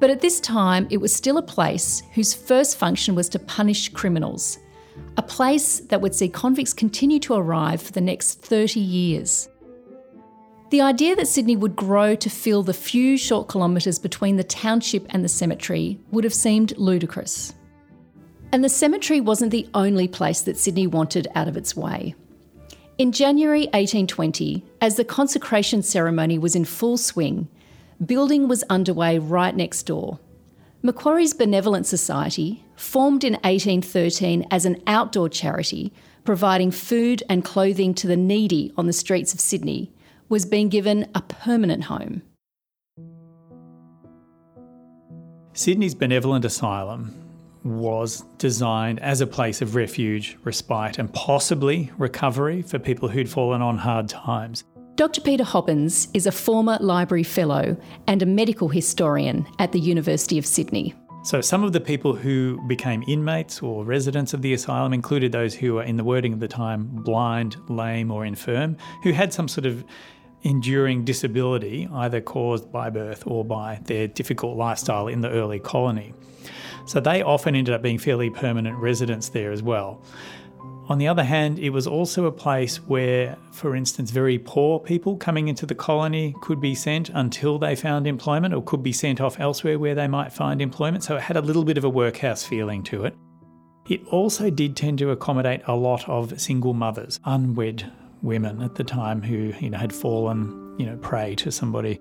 But 0.02 0.10
at 0.10 0.20
this 0.20 0.42
time, 0.42 0.88
it 0.90 0.98
was 0.98 1.16
still 1.16 1.38
a 1.38 1.42
place 1.42 2.04
whose 2.14 2.34
first 2.34 2.76
function 2.76 3.16
was 3.16 3.30
to 3.30 3.40
punish 3.40 3.88
criminals, 3.88 4.60
a 5.16 5.22
place 5.22 5.80
that 5.80 6.02
would 6.02 6.14
see 6.14 6.28
convicts 6.28 6.74
continue 6.74 7.18
to 7.20 7.36
arrive 7.36 7.82
for 7.82 7.94
the 7.94 8.02
next 8.02 8.42
30 8.42 8.82
years. 8.82 9.48
The 10.70 10.82
idea 10.82 11.16
that 11.16 11.30
Sydney 11.30 11.56
would 11.56 11.78
grow 11.78 12.14
to 12.14 12.30
fill 12.30 12.62
the 12.62 12.74
few 12.74 13.18
short 13.18 13.48
kilometres 13.48 14.00
between 14.00 14.36
the 14.36 14.44
township 14.44 15.06
and 15.12 15.24
the 15.24 15.30
cemetery 15.30 15.98
would 16.12 16.26
have 16.26 16.34
seemed 16.34 16.78
ludicrous. 16.78 17.54
And 18.52 18.66
the 18.66 18.70
cemetery 18.70 19.22
wasn't 19.22 19.52
the 19.52 19.70
only 19.74 20.10
place 20.10 20.42
that 20.42 20.58
Sydney 20.58 20.88
wanted 20.88 21.30
out 21.36 21.48
of 21.48 21.56
its 21.56 21.74
way. 21.74 22.16
In 22.98 23.12
January 23.12 23.64
1820, 23.74 24.64
as 24.80 24.96
the 24.96 25.04
consecration 25.04 25.84
ceremony 25.84 26.40
was 26.40 26.56
in 26.56 26.64
full 26.64 26.96
swing, 26.96 27.50
building 28.06 28.48
was 28.48 28.64
underway 28.70 29.20
right 29.20 29.54
next 29.54 29.84
door. 29.84 30.18
Macquarie's 30.82 31.34
Benevolent 31.34 31.86
Society, 31.86 32.64
formed 32.78 33.26
in 33.26 33.34
1813 33.34 34.48
as 34.50 34.66
an 34.66 34.82
outdoor 34.88 35.28
charity 35.28 35.92
providing 36.24 36.72
food 36.72 37.22
and 37.30 37.44
clothing 37.44 37.94
to 37.96 38.08
the 38.08 38.16
needy 38.16 38.72
on 38.78 38.88
the 38.88 38.94
streets 38.94 39.34
of 39.34 39.42
Sydney, 39.42 39.92
was 40.30 40.46
being 40.46 40.70
given 40.70 41.06
a 41.14 41.22
permanent 41.22 41.84
home. 41.84 42.22
Sydney's 45.52 45.96
Benevolent 45.96 46.46
Asylum 46.46 47.25
was 47.66 48.22
designed 48.38 49.00
as 49.00 49.20
a 49.20 49.28
place 49.28 49.62
of 49.62 49.76
refuge, 49.76 50.38
respite, 50.44 51.00
and 51.00 51.12
possibly 51.14 51.92
recovery 51.98 52.62
for 52.62 52.80
people 52.80 53.10
who'd 53.10 53.28
fallen 53.28 53.62
on 53.62 53.78
hard 53.78 54.08
times. 54.08 54.64
Dr. 54.96 55.20
Peter 55.20 55.44
Hobbins 55.44 56.08
is 56.14 56.26
a 56.26 56.32
former 56.32 56.78
library 56.80 57.24
fellow 57.24 57.76
and 58.08 58.22
a 58.22 58.26
medical 58.26 58.70
historian 58.70 59.46
at 59.60 59.74
the 59.74 59.80
University 59.80 60.38
of 60.38 60.46
Sydney. 60.46 60.94
So, 61.24 61.42
some 61.42 61.64
of 61.64 61.74
the 61.74 61.82
people 61.82 62.16
who 62.16 62.62
became 62.68 63.04
inmates 63.08 63.64
or 63.64 63.84
residents 63.84 64.36
of 64.36 64.44
the 64.44 64.54
asylum 64.54 64.94
included 64.94 65.32
those 65.32 65.56
who 65.56 65.74
were, 65.74 65.84
in 65.84 65.98
the 65.98 66.04
wording 66.04 66.34
of 66.34 66.40
the 66.40 66.48
time, 66.48 66.86
blind, 66.86 67.58
lame, 67.68 68.12
or 68.12 68.26
infirm, 68.26 68.78
who 69.02 69.12
had 69.12 69.34
some 69.34 69.48
sort 69.48 69.66
of 69.66 69.84
enduring 70.44 71.04
disability, 71.04 71.90
either 71.92 72.22
caused 72.22 72.72
by 72.72 72.92
birth 72.92 73.24
or 73.26 73.44
by 73.44 73.80
their 73.86 74.08
difficult 74.08 74.56
lifestyle 74.56 75.08
in 75.08 75.22
the 75.22 75.30
early 75.32 75.60
colony. 75.60 76.14
So 76.86 77.00
they 77.00 77.22
often 77.22 77.56
ended 77.56 77.74
up 77.74 77.82
being 77.82 77.98
fairly 77.98 78.30
permanent 78.30 78.78
residents 78.78 79.30
there 79.30 79.52
as 79.52 79.64
well. 79.64 80.02
On 80.88 81.00
the 81.00 81.08
other 81.08 81.24
hand, 81.24 81.58
it 81.58 81.72
was 81.72 81.88
also 81.88 82.26
a 82.26 82.32
place 82.32 82.78
where, 82.78 83.36
for 83.52 83.76
instance, 83.76 84.12
very 84.12 84.38
poor 84.38 84.80
people 84.80 85.18
coming 85.18 85.48
into 85.48 85.66
the 85.66 85.74
colony 85.74 86.36
could 86.42 86.62
be 86.62 86.76
sent 86.76 87.10
until 87.10 87.58
they 87.58 87.76
found 87.76 88.06
employment 88.06 88.54
or 88.54 88.62
could 88.62 88.84
be 88.84 88.94
sent 88.94 89.20
off 89.20 89.40
elsewhere 89.40 89.80
where 89.80 89.96
they 89.96 90.08
might 90.08 90.32
find 90.32 90.62
employment. 90.62 91.04
So 91.04 91.16
it 91.16 91.24
had 91.24 91.38
a 91.38 91.42
little 91.42 91.64
bit 91.64 91.80
of 91.80 91.86
a 91.86 91.90
workhouse 91.90 92.44
feeling 92.44 92.84
to 92.84 93.06
it. 93.06 93.16
It 93.90 94.06
also 94.08 94.52
did 94.52 94.76
tend 94.76 95.00
to 95.00 95.10
accommodate 95.10 95.62
a 95.66 95.76
lot 95.76 96.08
of 96.08 96.40
single 96.40 96.74
mothers, 96.74 97.20
unwed 97.26 97.92
women 98.22 98.62
at 98.62 98.76
the 98.76 98.84
time 98.84 99.22
who 99.22 99.54
you 99.60 99.70
know 99.70 99.78
had 99.78 99.94
fallen 99.94 100.76
you 100.80 100.86
know 100.86 100.98
prey 100.98 101.36
to 101.36 101.52
somebody. 101.52 102.00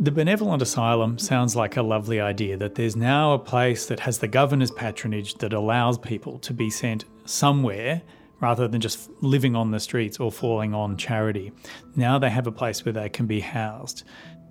The 0.00 0.10
benevolent 0.10 0.60
asylum 0.60 1.18
sounds 1.18 1.54
like 1.54 1.76
a 1.76 1.82
lovely 1.82 2.20
idea 2.20 2.56
that 2.56 2.74
there's 2.74 2.96
now 2.96 3.32
a 3.32 3.38
place 3.38 3.86
that 3.86 4.00
has 4.00 4.18
the 4.18 4.26
governor's 4.26 4.72
patronage 4.72 5.34
that 5.36 5.52
allows 5.52 5.98
people 5.98 6.40
to 6.40 6.52
be 6.52 6.68
sent 6.68 7.04
somewhere 7.26 8.02
rather 8.40 8.66
than 8.66 8.80
just 8.80 9.08
living 9.22 9.54
on 9.54 9.70
the 9.70 9.78
streets 9.78 10.18
or 10.18 10.32
falling 10.32 10.74
on 10.74 10.96
charity. 10.96 11.52
Now 11.94 12.18
they 12.18 12.28
have 12.28 12.48
a 12.48 12.52
place 12.52 12.84
where 12.84 12.92
they 12.92 13.08
can 13.08 13.26
be 13.26 13.40
housed. 13.40 14.02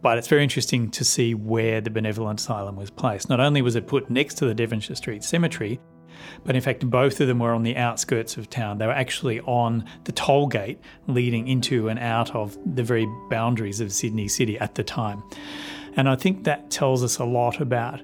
But 0.02 0.18
it's 0.18 0.30
very 0.30 0.44
interesting 0.44 0.90
to 0.92 1.04
see 1.04 1.34
where 1.34 1.82
the 1.82 1.90
benevolent 1.90 2.40
asylum 2.40 2.78
was 2.78 2.90
placed. 2.90 3.30
Not 3.30 3.40
only 3.42 3.62
was 3.62 3.76
it 3.76 3.86
put 3.86 4.10
next 4.10 4.36
to 4.36 4.46
the 4.46 4.56
Devonshire 4.56 4.96
Street 4.96 5.24
Cemetery, 5.24 5.80
but 6.44 6.56
in 6.56 6.62
fact, 6.62 6.90
both 6.90 7.20
of 7.22 7.28
them 7.28 7.40
were 7.40 7.54
on 7.54 7.64
the 7.64 7.78
outskirts 7.78 8.38
of 8.38 8.50
town. 8.50 8.78
They 8.78 8.88
were 8.88 8.94
actually 8.94 9.40
on 9.42 9.86
the 10.04 10.12
toll 10.12 10.48
gate 10.48 10.80
leading 11.08 11.48
into 11.48 11.90
and 11.90 12.00
out 12.00 12.36
of 12.36 12.58
the 12.76 12.84
very 12.84 13.08
boundaries 13.30 13.80
of 13.80 13.92
Sydney 13.92 14.28
City 14.28 14.58
at 14.60 14.76
the 14.76 14.84
time. 14.84 15.24
And 15.96 16.10
I 16.10 16.16
think 16.16 16.44
that 16.44 16.72
tells 16.72 17.04
us 17.04 17.18
a 17.20 17.26
lot 17.26 17.62
about 17.62 18.02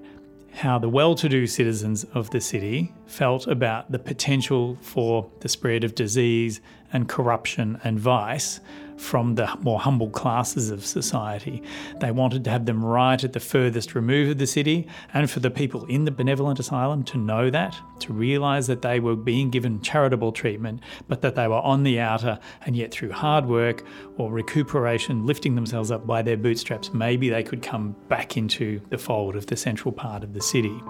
how 0.53 0.79
the 0.79 0.89
well 0.89 1.15
to 1.15 1.29
do 1.29 1.47
citizens 1.47 2.03
of 2.13 2.29
the 2.31 2.41
city 2.41 2.91
felt 3.05 3.47
about 3.47 3.91
the 3.91 3.99
potential 3.99 4.77
for 4.81 5.29
the 5.39 5.49
spread 5.49 5.83
of 5.83 5.95
disease 5.95 6.59
and 6.91 7.07
corruption 7.07 7.79
and 7.83 7.99
vice 7.99 8.59
from 8.99 9.35
the 9.35 9.49
more 9.61 9.79
humble 9.79 10.09
classes 10.09 10.69
of 10.69 10.85
society. 10.85 11.63
They 11.99 12.11
wanted 12.11 12.43
to 12.43 12.49
have 12.49 12.65
them 12.65 12.83
right 12.83 13.23
at 13.23 13.33
the 13.33 13.39
furthest 13.39 13.95
remove 13.95 14.29
of 14.29 14.37
the 14.37 14.45
city, 14.45 14.87
and 15.13 15.29
for 15.29 15.39
the 15.39 15.49
people 15.49 15.85
in 15.85 16.05
the 16.05 16.11
benevolent 16.11 16.59
asylum 16.59 17.03
to 17.05 17.17
know 17.17 17.49
that, 17.49 17.75
to 18.01 18.13
realise 18.13 18.67
that 18.67 18.81
they 18.81 18.99
were 18.99 19.15
being 19.15 19.49
given 19.49 19.81
charitable 19.81 20.33
treatment, 20.33 20.81
but 21.07 21.21
that 21.21 21.35
they 21.35 21.47
were 21.47 21.61
on 21.61 21.83
the 21.83 21.99
outer, 21.99 22.39
and 22.65 22.75
yet 22.75 22.91
through 22.91 23.11
hard 23.11 23.45
work 23.45 23.83
or 24.17 24.31
recuperation, 24.31 25.25
lifting 25.25 25.55
themselves 25.55 25.91
up 25.91 26.05
by 26.05 26.21
their 26.21 26.37
bootstraps, 26.37 26.93
maybe 26.93 27.29
they 27.29 27.43
could 27.43 27.61
come 27.61 27.95
back 28.09 28.37
into 28.37 28.81
the 28.89 28.97
fold 28.97 29.35
of 29.35 29.45
the 29.47 29.55
central 29.55 29.91
part 29.91 30.23
of 30.23 30.33
the 30.33 30.41
city. 30.41 30.81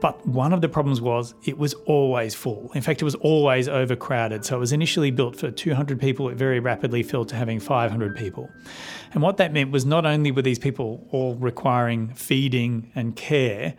But 0.00 0.26
one 0.26 0.52
of 0.52 0.60
the 0.60 0.68
problems 0.68 1.00
was 1.00 1.34
it 1.44 1.56
was 1.56 1.74
always 1.86 2.34
full. 2.34 2.70
In 2.74 2.82
fact, 2.82 3.00
it 3.00 3.04
was 3.04 3.14
always 3.16 3.68
overcrowded. 3.68 4.44
So 4.44 4.56
it 4.56 4.60
was 4.60 4.72
initially 4.72 5.10
built 5.10 5.36
for 5.36 5.50
200 5.50 5.98
people, 5.98 6.28
it 6.28 6.36
very 6.36 6.60
rapidly 6.60 7.02
filled 7.02 7.28
to 7.30 7.36
having 7.36 7.60
500 7.60 8.14
people. 8.14 8.50
And 9.12 9.22
what 9.22 9.38
that 9.38 9.52
meant 9.52 9.70
was 9.70 9.86
not 9.86 10.04
only 10.04 10.30
were 10.30 10.42
these 10.42 10.58
people 10.58 11.06
all 11.10 11.34
requiring 11.36 12.12
feeding 12.14 12.92
and 12.94 13.16
care, 13.16 13.74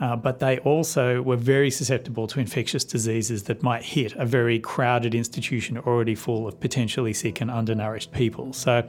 uh, 0.00 0.16
but 0.16 0.38
they 0.40 0.58
also 0.58 1.22
were 1.22 1.36
very 1.36 1.70
susceptible 1.70 2.26
to 2.26 2.40
infectious 2.40 2.84
diseases 2.84 3.44
that 3.44 3.62
might 3.62 3.82
hit 3.82 4.12
a 4.16 4.26
very 4.26 4.58
crowded 4.58 5.14
institution 5.14 5.78
already 5.78 6.14
full 6.14 6.48
of 6.48 6.58
potentially 6.58 7.12
sick 7.12 7.40
and 7.40 7.50
undernourished 7.50 8.12
people. 8.12 8.52
So, 8.52 8.88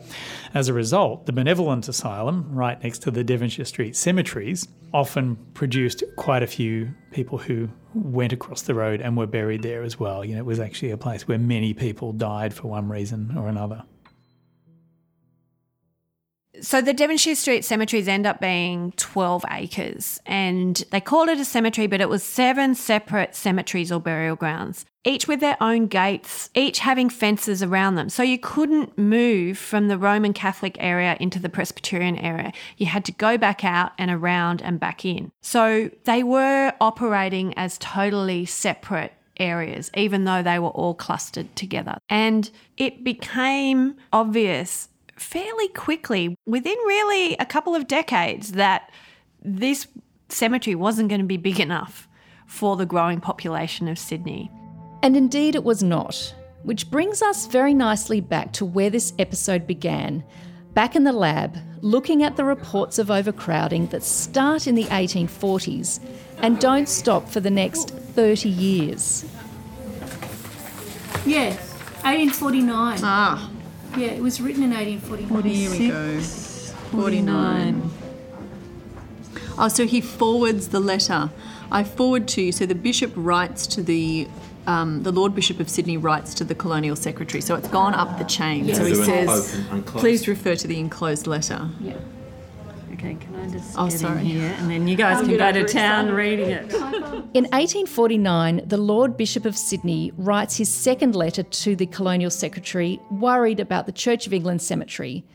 as 0.53 0.67
a 0.67 0.73
result, 0.73 1.25
the 1.25 1.31
Benevolent 1.31 1.87
Asylum, 1.87 2.47
right 2.51 2.81
next 2.83 2.99
to 2.99 3.11
the 3.11 3.23
Devonshire 3.23 3.65
Street 3.65 3.95
cemeteries, 3.95 4.67
often 4.93 5.35
produced 5.53 6.03
quite 6.17 6.41
a 6.41 6.47
few 6.47 6.93
people 7.11 7.37
who 7.37 7.69
went 7.93 8.33
across 8.33 8.63
the 8.63 8.73
road 8.73 9.01
and 9.01 9.15
were 9.15 9.27
buried 9.27 9.61
there 9.61 9.83
as 9.83 9.99
well. 9.99 10.25
You 10.25 10.35
know, 10.35 10.39
it 10.39 10.45
was 10.45 10.59
actually 10.59 10.91
a 10.91 10.97
place 10.97 11.27
where 11.27 11.37
many 11.37 11.73
people 11.73 12.13
died 12.13 12.53
for 12.53 12.67
one 12.67 12.89
reason 12.89 13.37
or 13.37 13.47
another. 13.47 13.83
So 16.61 16.81
the 16.81 16.93
Devonshire 16.93 17.35
Street 17.35 17.65
cemeteries 17.65 18.07
end 18.07 18.25
up 18.25 18.39
being 18.39 18.93
12 18.97 19.45
acres 19.51 20.19
and 20.25 20.83
they 20.91 21.01
called 21.01 21.29
it 21.29 21.39
a 21.39 21.45
cemetery, 21.45 21.87
but 21.87 22.01
it 22.01 22.09
was 22.09 22.23
seven 22.23 22.75
separate 22.75 23.35
cemeteries 23.35 23.91
or 23.91 23.99
burial 23.99 24.35
grounds, 24.35 24.85
each 25.03 25.27
with 25.27 25.39
their 25.39 25.57
own 25.61 25.87
gates, 25.87 26.49
each 26.55 26.79
having 26.79 27.09
fences 27.09 27.61
around 27.61 27.95
them. 27.95 28.09
So 28.09 28.23
you 28.23 28.37
couldn't 28.37 28.97
move 28.97 29.57
from 29.57 29.87
the 29.87 29.97
Roman 29.97 30.33
Catholic 30.33 30.77
area 30.79 31.17
into 31.19 31.39
the 31.39 31.49
Presbyterian 31.49 32.17
area. 32.17 32.51
You 32.77 32.87
had 32.87 33.05
to 33.05 33.11
go 33.11 33.37
back 33.37 33.63
out 33.63 33.91
and 33.97 34.09
around 34.11 34.61
and 34.61 34.79
back 34.79 35.05
in. 35.05 35.31
So 35.41 35.89
they 36.05 36.23
were 36.23 36.73
operating 36.79 37.53
as 37.57 37.77
totally 37.77 38.45
separate 38.45 39.13
areas, 39.37 39.91
even 39.95 40.23
though 40.23 40.41
they 40.41 40.59
were 40.59 40.69
all 40.69 40.93
clustered 40.93 41.55
together. 41.55 41.97
And 42.09 42.49
it 42.77 43.03
became 43.03 43.95
obvious 44.13 44.89
fairly 45.15 45.67
quickly, 45.69 46.37
within 46.45 46.77
really 46.85 47.35
a 47.37 47.45
couple 47.45 47.75
of 47.75 47.87
decades, 47.87 48.53
that 48.53 48.91
this 49.41 49.87
cemetery 50.29 50.75
wasn't 50.75 51.09
going 51.09 51.21
to 51.21 51.27
be 51.27 51.37
big 51.37 51.59
enough 51.59 52.07
for 52.47 52.75
the 52.75 52.85
growing 52.85 53.21
population 53.21 53.87
of 53.87 53.97
Sydney. 53.97 54.51
And 55.01 55.15
indeed, 55.15 55.55
it 55.55 55.63
was 55.63 55.83
not. 55.83 56.33
Which 56.63 56.89
brings 56.89 57.21
us 57.21 57.45
very 57.47 57.73
nicely 57.73 58.21
back 58.21 58.53
to 58.53 58.65
where 58.65 58.89
this 58.89 59.13
episode 59.19 59.67
began. 59.67 60.23
Back 60.73 60.95
in 60.95 61.03
the 61.03 61.13
lab, 61.13 61.57
looking 61.81 62.23
at 62.23 62.35
the 62.35 62.43
reports 62.43 62.97
of 62.97 63.11
overcrowding 63.11 63.87
that 63.87 64.03
start 64.03 64.67
in 64.67 64.75
the 64.75 64.85
1840s 64.85 65.99
and 66.39 66.59
don't 66.59 66.89
stop 66.89 67.29
for 67.29 67.39
the 67.39 67.51
next 67.51 67.91
30 67.91 68.49
years. 68.49 69.25
Yes, 71.25 71.57
1849. 72.03 72.99
Ah, 73.03 73.49
Yeah, 73.97 74.07
it 74.07 74.21
was 74.21 74.41
written 74.41 74.63
in 74.63 74.71
1849. 74.71 75.43
here 75.43 75.71
we 75.71 76.21
49. 76.91 77.89
Oh, 79.57 79.67
so 79.69 79.85
he 79.85 80.01
forwards 80.01 80.69
the 80.69 80.79
letter. 80.79 81.29
I 81.71 81.83
forward 81.83 82.27
to 82.29 82.41
you. 82.41 82.51
So 82.51 82.65
the 82.65 82.75
bishop 82.75 83.11
writes 83.15 83.65
to 83.67 83.81
the 83.81 84.27
um, 84.67 85.03
the 85.03 85.11
Lord 85.11 85.35
Bishop 85.35 85.59
of 85.59 85.69
Sydney 85.69 85.95
writes 85.95 86.33
to 86.35 86.43
the 86.43 86.55
colonial 86.55 86.95
secretary. 86.95 87.39
So 87.39 87.53
it's 87.55 87.67
gone 87.67 87.93
up 87.93 88.17
the 88.17 88.23
chain. 88.23 88.73
So 88.73 88.83
he 88.85 88.95
says, 88.95 89.53
open 89.69 89.83
please 89.83 90.27
refer 90.27 90.55
to 90.55 90.67
the 90.67 90.79
enclosed 90.79 91.27
letter. 91.27 91.69
Okay, 92.95 93.15
can 93.15 93.35
I 93.35 93.47
just 93.49 93.75
Oh, 93.77 93.89
get 93.89 93.99
sorry. 93.99 94.19
in 94.21 94.25
here 94.25 94.55
and 94.59 94.69
then 94.71 94.87
you 94.87 94.95
guys 94.95 95.19
can 95.25 95.35
go 95.37 95.51
to 95.51 95.65
town 95.65 96.11
reading 96.11 96.49
it. 96.49 96.71
In 97.33 97.43
1849, 97.51 98.61
the 98.65 98.77
Lord 98.77 99.17
Bishop 99.17 99.45
of 99.45 99.57
Sydney 99.57 100.13
writes 100.17 100.55
his 100.57 100.69
second 100.73 101.13
letter 101.15 101.43
to 101.43 101.75
the 101.75 101.85
Colonial 101.87 102.29
Secretary, 102.31 102.99
worried 103.11 103.59
about 103.59 103.85
the 103.85 103.91
Church 103.91 104.25
of 104.27 104.33
England 104.33 104.61
cemetery, 104.61 105.25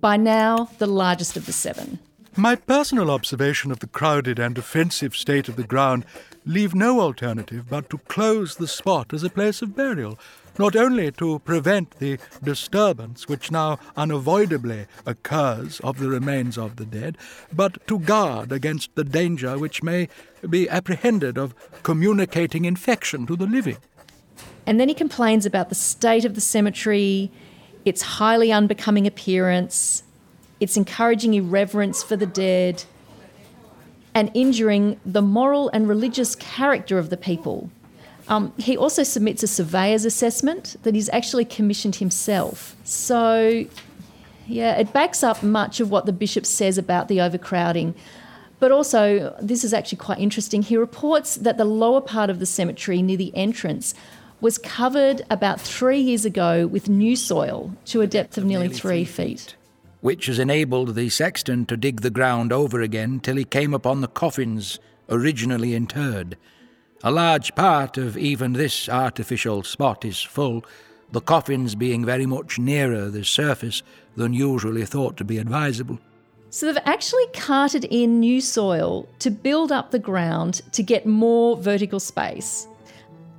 by 0.00 0.16
now 0.18 0.68
the 0.78 0.86
largest 0.86 1.36
of 1.38 1.46
the 1.46 1.52
seven. 1.52 1.98
My 2.36 2.54
personal 2.54 3.10
observation 3.10 3.70
of 3.72 3.78
the 3.78 3.86
crowded 3.86 4.38
and 4.38 4.58
offensive 4.58 5.16
state 5.16 5.48
of 5.48 5.56
the 5.56 5.64
ground 5.64 6.04
leave 6.44 6.74
no 6.74 7.00
alternative 7.00 7.64
but 7.70 7.88
to 7.88 7.98
close 7.98 8.56
the 8.56 8.68
spot 8.68 9.14
as 9.14 9.22
a 9.22 9.30
place 9.30 9.62
of 9.62 9.74
burial, 9.74 10.18
not 10.58 10.76
only 10.76 11.10
to 11.12 11.38
prevent 11.40 11.98
the 11.98 12.18
disturbance 12.42 13.28
which 13.28 13.50
now 13.50 13.78
unavoidably 13.96 14.86
occurs 15.04 15.80
of 15.80 15.98
the 15.98 16.08
remains 16.08 16.56
of 16.56 16.76
the 16.76 16.86
dead, 16.86 17.18
but 17.52 17.86
to 17.86 17.98
guard 17.98 18.52
against 18.52 18.94
the 18.94 19.04
danger 19.04 19.58
which 19.58 19.82
may 19.82 20.08
be 20.48 20.68
apprehended 20.68 21.36
of 21.38 21.54
communicating 21.82 22.64
infection 22.64 23.26
to 23.26 23.36
the 23.36 23.46
living. 23.46 23.76
And 24.66 24.80
then 24.80 24.88
he 24.88 24.94
complains 24.94 25.46
about 25.46 25.68
the 25.68 25.74
state 25.74 26.24
of 26.24 26.34
the 26.34 26.40
cemetery, 26.40 27.30
its 27.84 28.02
highly 28.02 28.50
unbecoming 28.50 29.06
appearance, 29.06 30.02
its 30.58 30.76
encouraging 30.76 31.34
irreverence 31.34 32.02
for 32.02 32.16
the 32.16 32.26
dead, 32.26 32.84
and 34.14 34.30
injuring 34.34 34.98
the 35.04 35.22
moral 35.22 35.68
and 35.68 35.88
religious 35.88 36.34
character 36.34 36.98
of 36.98 37.10
the 37.10 37.16
people. 37.16 37.70
Um, 38.28 38.52
he 38.58 38.76
also 38.76 39.02
submits 39.02 39.42
a 39.42 39.46
surveyor's 39.46 40.04
assessment 40.04 40.76
that 40.82 40.94
he's 40.94 41.08
actually 41.10 41.44
commissioned 41.44 41.96
himself. 41.96 42.74
So, 42.84 43.64
yeah, 44.46 44.78
it 44.78 44.92
backs 44.92 45.22
up 45.22 45.42
much 45.42 45.80
of 45.80 45.90
what 45.90 46.06
the 46.06 46.12
bishop 46.12 46.44
says 46.44 46.76
about 46.76 47.08
the 47.08 47.20
overcrowding. 47.20 47.94
But 48.58 48.72
also, 48.72 49.36
this 49.40 49.64
is 49.64 49.72
actually 49.72 49.98
quite 49.98 50.18
interesting. 50.18 50.62
He 50.62 50.76
reports 50.76 51.36
that 51.36 51.56
the 51.56 51.64
lower 51.64 52.00
part 52.00 52.30
of 52.30 52.38
the 52.38 52.46
cemetery 52.46 53.02
near 53.02 53.16
the 53.16 53.34
entrance 53.36 53.94
was 54.40 54.58
covered 54.58 55.22
about 55.30 55.60
three 55.60 56.00
years 56.00 56.24
ago 56.24 56.66
with 56.66 56.88
new 56.88 57.16
soil 57.16 57.74
to 57.86 58.00
a 58.00 58.06
depth 58.06 58.36
of 58.36 58.44
nearly 58.44 58.68
three 58.68 59.04
feet. 59.04 59.56
which 60.00 60.26
has 60.26 60.38
enabled 60.38 60.94
the 60.94 61.08
sexton 61.08 61.66
to 61.66 61.76
dig 61.76 62.02
the 62.02 62.10
ground 62.10 62.52
over 62.52 62.80
again 62.80 63.18
till 63.18 63.34
he 63.34 63.44
came 63.44 63.74
upon 63.74 64.02
the 64.02 64.08
coffins 64.08 64.78
originally 65.08 65.74
interred. 65.74 66.36
A 67.04 67.10
large 67.10 67.54
part 67.54 67.98
of 67.98 68.16
even 68.16 68.54
this 68.54 68.88
artificial 68.88 69.62
spot 69.62 70.04
is 70.04 70.20
full, 70.22 70.64
the 71.12 71.20
coffins 71.20 71.74
being 71.74 72.04
very 72.04 72.26
much 72.26 72.58
nearer 72.58 73.08
the 73.10 73.24
surface 73.24 73.82
than 74.16 74.32
usually 74.32 74.84
thought 74.84 75.16
to 75.18 75.24
be 75.24 75.38
advisable. 75.38 75.98
So 76.50 76.66
they've 76.66 76.82
actually 76.84 77.26
carted 77.34 77.84
in 77.84 78.18
new 78.20 78.40
soil 78.40 79.08
to 79.18 79.30
build 79.30 79.70
up 79.70 79.90
the 79.90 79.98
ground 79.98 80.62
to 80.72 80.82
get 80.82 81.06
more 81.06 81.56
vertical 81.56 82.00
space. 82.00 82.66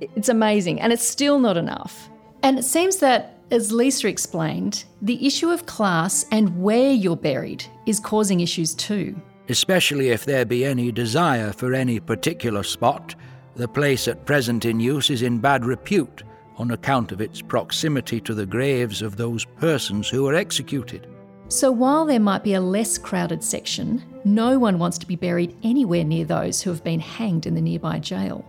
It's 0.00 0.28
amazing, 0.28 0.80
and 0.80 0.92
it's 0.92 1.06
still 1.06 1.40
not 1.40 1.56
enough. 1.56 2.08
And 2.42 2.58
it 2.58 2.64
seems 2.64 2.98
that, 2.98 3.38
as 3.50 3.72
Lisa 3.72 4.06
explained, 4.06 4.84
the 5.02 5.26
issue 5.26 5.50
of 5.50 5.66
class 5.66 6.24
and 6.30 6.62
where 6.62 6.92
you're 6.92 7.16
buried 7.16 7.64
is 7.86 7.98
causing 7.98 8.40
issues 8.40 8.74
too. 8.74 9.20
especially 9.48 10.10
if 10.10 10.24
there 10.24 10.44
be 10.44 10.64
any 10.64 10.92
desire 10.92 11.52
for 11.52 11.72
any 11.74 11.98
particular 12.00 12.62
spot. 12.62 13.14
The 13.58 13.66
place 13.66 14.06
at 14.06 14.24
present 14.24 14.64
in 14.64 14.78
use 14.78 15.10
is 15.10 15.22
in 15.22 15.40
bad 15.40 15.64
repute 15.64 16.22
on 16.58 16.70
account 16.70 17.10
of 17.10 17.20
its 17.20 17.42
proximity 17.42 18.20
to 18.20 18.32
the 18.32 18.46
graves 18.46 19.02
of 19.02 19.16
those 19.16 19.44
persons 19.44 20.08
who 20.08 20.22
were 20.22 20.36
executed. 20.36 21.08
So 21.48 21.72
while 21.72 22.06
there 22.06 22.20
might 22.20 22.44
be 22.44 22.54
a 22.54 22.60
less 22.60 22.98
crowded 22.98 23.42
section, 23.42 24.04
no 24.24 24.60
one 24.60 24.78
wants 24.78 24.96
to 24.98 25.06
be 25.08 25.16
buried 25.16 25.56
anywhere 25.64 26.04
near 26.04 26.24
those 26.24 26.62
who 26.62 26.70
have 26.70 26.84
been 26.84 27.00
hanged 27.00 27.46
in 27.46 27.56
the 27.56 27.60
nearby 27.60 27.98
jail. 27.98 28.44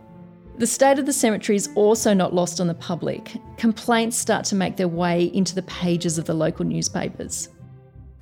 The 0.59 0.67
state 0.67 0.99
of 0.99 1.07
the 1.07 1.13
cemetery 1.13 1.55
is 1.55 1.69
also 1.73 2.13
not 2.13 2.35
lost 2.35 2.61
on 2.61 2.67
the 2.67 2.75
public. 2.75 3.31
Complaints 3.57 4.15
start 4.15 4.45
to 4.45 4.55
make 4.55 4.77
their 4.77 4.87
way 4.87 5.23
into 5.33 5.55
the 5.55 5.63
pages 5.63 6.19
of 6.19 6.25
the 6.25 6.35
local 6.35 6.65
newspapers. 6.65 7.49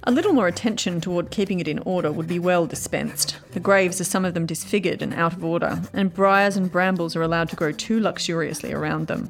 A 0.07 0.15
little 0.17 0.31
more 0.31 0.47
attention 0.47 1.01
toward 1.01 1.31
keeping 1.31 1.59
it 1.59 1.67
in 1.67 1.79
order 1.79 2.13
would 2.13 2.29
be 2.29 2.39
well 2.39 2.65
dispensed. 2.65 3.35
The 3.51 3.59
graves 3.59 3.99
are 3.99 4.05
some 4.05 4.23
of 4.23 4.33
them 4.33 4.45
disfigured 4.45 5.01
and 5.01 5.13
out 5.13 5.33
of 5.33 5.43
order, 5.43 5.81
and 5.91 6.13
briars 6.13 6.55
and 6.55 6.71
brambles 6.71 7.13
are 7.17 7.23
allowed 7.23 7.49
to 7.49 7.57
grow 7.57 7.73
too 7.73 7.99
luxuriously 7.99 8.71
around 8.71 9.07
them. 9.07 9.29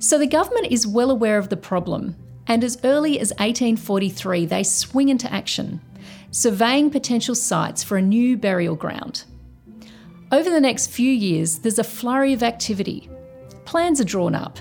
So 0.00 0.18
the 0.18 0.26
government 0.26 0.66
is 0.70 0.86
well 0.86 1.10
aware 1.10 1.38
of 1.38 1.48
the 1.48 1.56
problem, 1.56 2.14
and 2.46 2.62
as 2.62 2.76
early 2.84 3.20
as 3.20 3.30
1843 3.38 4.44
they 4.44 4.62
swing 4.62 5.08
into 5.08 5.32
action, 5.32 5.80
surveying 6.30 6.90
potential 6.90 7.34
sites 7.34 7.82
for 7.82 7.96
a 7.96 8.02
new 8.02 8.36
burial 8.36 8.76
ground. 8.76 9.24
Over 10.30 10.50
the 10.50 10.60
next 10.60 10.88
few 10.88 11.10
years, 11.10 11.60
there's 11.60 11.78
a 11.78 11.84
flurry 11.84 12.34
of 12.34 12.42
activity. 12.42 13.08
Plans 13.64 13.98
are 13.98 14.04
drawn 14.04 14.34
up, 14.34 14.58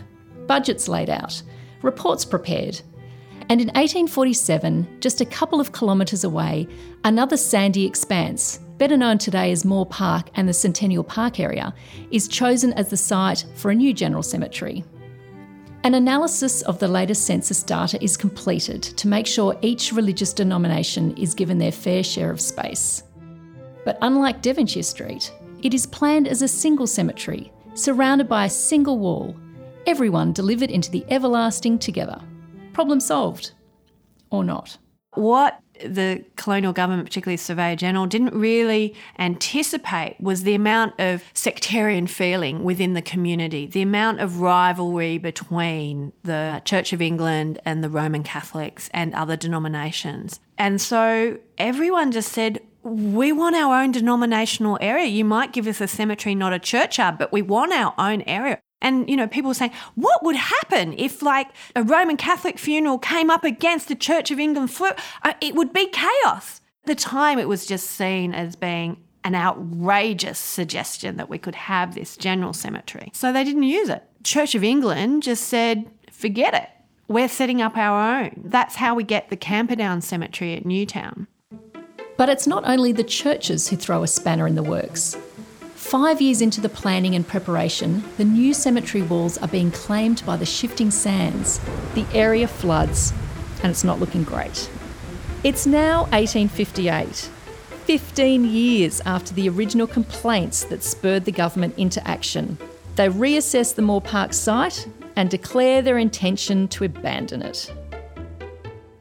budgets 0.48 0.88
laid 0.88 1.10
out, 1.10 1.44
reports 1.82 2.24
prepared. 2.24 2.82
And 3.52 3.60
in 3.60 3.68
1847, 3.68 5.02
just 5.02 5.20
a 5.20 5.26
couple 5.26 5.60
of 5.60 5.74
kilometres 5.74 6.24
away, 6.24 6.70
another 7.04 7.36
sandy 7.36 7.86
expanse, 7.86 8.60
better 8.78 8.96
known 8.96 9.18
today 9.18 9.52
as 9.52 9.66
Moore 9.66 9.86
Park 9.86 10.30
and 10.36 10.48
the 10.48 10.54
Centennial 10.54 11.04
Park 11.04 11.38
area, 11.38 11.74
is 12.12 12.30
chosen 12.30 12.72
as 12.76 12.90
the 12.90 12.96
site 12.96 13.44
for 13.56 13.70
a 13.70 13.76
new 13.76 13.94
general 13.94 14.24
cemetery. 14.24 14.86
An 15.84 15.96
analysis 15.96 16.62
of 16.62 16.80
the 16.80 16.88
latest 16.88 17.26
census 17.26 17.62
data 17.62 18.02
is 18.02 18.16
completed 18.16 18.82
to 18.84 19.10
make 19.10 19.28
sure 19.28 19.60
each 19.62 19.92
religious 19.92 20.32
denomination 20.32 21.14
is 21.18 21.34
given 21.34 21.58
their 21.58 21.74
fair 21.74 22.04
share 22.06 22.32
of 22.32 22.40
space. 22.40 23.04
But 23.84 23.98
unlike 24.02 24.42
Devonshire 24.42 24.82
Street, 24.82 25.30
it 25.62 25.74
is 25.74 25.86
planned 25.86 26.30
as 26.30 26.42
a 26.42 26.48
single 26.48 26.88
cemetery, 26.88 27.52
surrounded 27.74 28.30
by 28.30 28.46
a 28.46 28.50
single 28.50 28.98
wall, 28.98 29.36
everyone 29.86 30.32
delivered 30.32 30.72
into 30.72 30.90
the 30.90 31.04
everlasting 31.10 31.78
together. 31.78 32.22
Problem 32.74 33.00
solved. 33.00 33.52
Or 34.30 34.44
not. 34.44 34.78
What 35.16 35.60
the 35.84 36.24
colonial 36.36 36.74
government, 36.74 37.08
particularly 37.08 37.36
the 37.36 37.44
Surveyor 37.44 37.76
General, 37.76 38.06
didn't 38.06 38.34
really 38.34 38.96
anticipate 39.20 40.16
was 40.22 40.44
the 40.44 40.54
amount 40.54 41.00
of 41.00 41.24
sectarian 41.34 42.08
feeling 42.08 42.64
within 42.64 42.94
the 42.94 43.02
community, 43.02 43.66
the 43.66 43.82
amount 43.82 44.20
of 44.22 44.40
rivalry 44.40 45.18
between 45.18 46.14
the 46.24 46.62
Church 46.66 46.94
of 46.94 47.02
England 47.02 47.60
and 47.66 47.84
the 47.84 47.90
Roman 47.90 48.24
Catholics 48.24 48.90
and 48.94 49.14
other 49.14 49.36
denominations. 49.36 50.40
And 50.58 50.80
so 50.80 51.40
everyone 51.58 52.12
just 52.12 52.32
said, 52.32 52.62
we 52.84 53.32
want 53.32 53.56
our 53.56 53.82
own 53.82 53.92
denominational 53.92 54.78
area. 54.82 55.06
You 55.06 55.26
might 55.26 55.52
give 55.52 55.68
us 55.68 55.82
a 55.82 55.88
cemetery, 55.88 56.36
not 56.36 56.54
a 56.54 56.60
churchyard, 56.60 57.18
but 57.18 57.32
we 57.32 57.42
want 57.42 57.74
our 57.74 57.94
own 57.98 58.22
area. 58.24 58.60
And, 58.82 59.10
you 59.10 59.16
know, 59.16 59.28
people 59.28 59.50
were 59.50 59.56
saying, 59.56 59.74
what 59.96 60.24
would 60.24 60.36
happen 60.36 60.94
if, 60.98 61.22
like, 61.22 61.50
a 61.76 61.84
Roman 61.84 62.18
Catholic 62.18 62.58
funeral 62.58 62.98
came 62.98 63.30
up 63.30 63.44
against 63.44 63.88
the 63.88 63.96
Church 63.96 64.32
of 64.32 64.40
England? 64.40 64.76
Uh, 64.82 65.34
it 65.40 65.56
would 65.56 65.72
be 65.72 65.88
chaos. 65.88 66.62
At 66.84 66.88
the 66.88 66.96
time, 66.96 67.38
it 67.38 67.48
was 67.48 67.66
just 67.66 67.92
seen 67.92 68.34
as 68.34 68.56
being 68.56 68.98
an 69.24 69.36
outrageous 69.36 70.40
suggestion 70.40 71.18
that 71.18 71.30
we 71.30 71.38
could 71.38 71.54
have 71.54 71.94
this 71.94 72.18
general 72.18 72.54
cemetery. 72.54 73.12
So 73.14 73.32
they 73.32 73.44
didn't 73.44 73.64
use 73.64 73.88
it. 73.88 74.04
Church 74.24 74.56
of 74.56 74.64
England 74.64 75.24
just 75.24 75.44
said, 75.44 75.90
forget 76.12 76.56
it. 76.56 76.70
We're 77.08 77.28
setting 77.28 77.62
up 77.62 77.78
our 77.78 78.24
own. 78.24 78.42
That's 78.46 78.76
how 78.76 78.96
we 78.96 79.04
get 79.04 79.30
the 79.30 79.36
Camperdown 79.36 80.02
Cemetery 80.02 80.56
at 80.56 80.66
Newtown. 80.66 81.28
But 82.18 82.30
it's 82.30 82.48
not 82.48 82.68
only 82.68 82.94
the 82.94 83.04
churches 83.04 83.68
who 83.68 83.76
throw 83.76 84.02
a 84.02 84.08
spanner 84.08 84.48
in 84.48 84.56
the 84.56 84.64
works. 84.64 85.18
Five 85.92 86.22
years 86.22 86.42
into 86.42 86.62
the 86.62 86.70
planning 86.70 87.16
and 87.16 87.28
preparation, 87.28 88.02
the 88.16 88.24
new 88.24 88.54
cemetery 88.54 89.02
walls 89.02 89.38
are 89.40 89.48
being 89.50 89.72
claimed 89.72 90.26
by 90.26 90.38
the 90.38 90.46
shifting 90.46 90.90
sands. 90.90 91.60
The 91.96 92.06
area 92.14 92.48
floods, 92.48 93.12
and 93.62 93.70
it's 93.70 93.84
not 93.84 94.00
looking 94.00 94.24
great. 94.24 94.72
It's 95.44 95.66
now 95.68 96.04
1858, 96.04 97.30
15 97.88 98.46
years 98.46 99.02
after 99.06 99.34
the 99.34 99.50
original 99.50 99.86
complaints 99.86 100.64
that 100.64 100.82
spurred 100.82 101.26
the 101.26 101.32
government 101.34 101.78
into 101.78 102.02
action. 102.08 102.58
They 102.96 103.10
reassess 103.10 103.76
the 103.76 103.82
Moore 103.82 104.00
Park 104.00 104.32
site 104.32 104.88
and 105.18 105.30
declare 105.30 105.82
their 105.82 105.98
intention 105.98 106.70
to 106.70 106.86
abandon 106.86 107.42
it. 107.42 107.70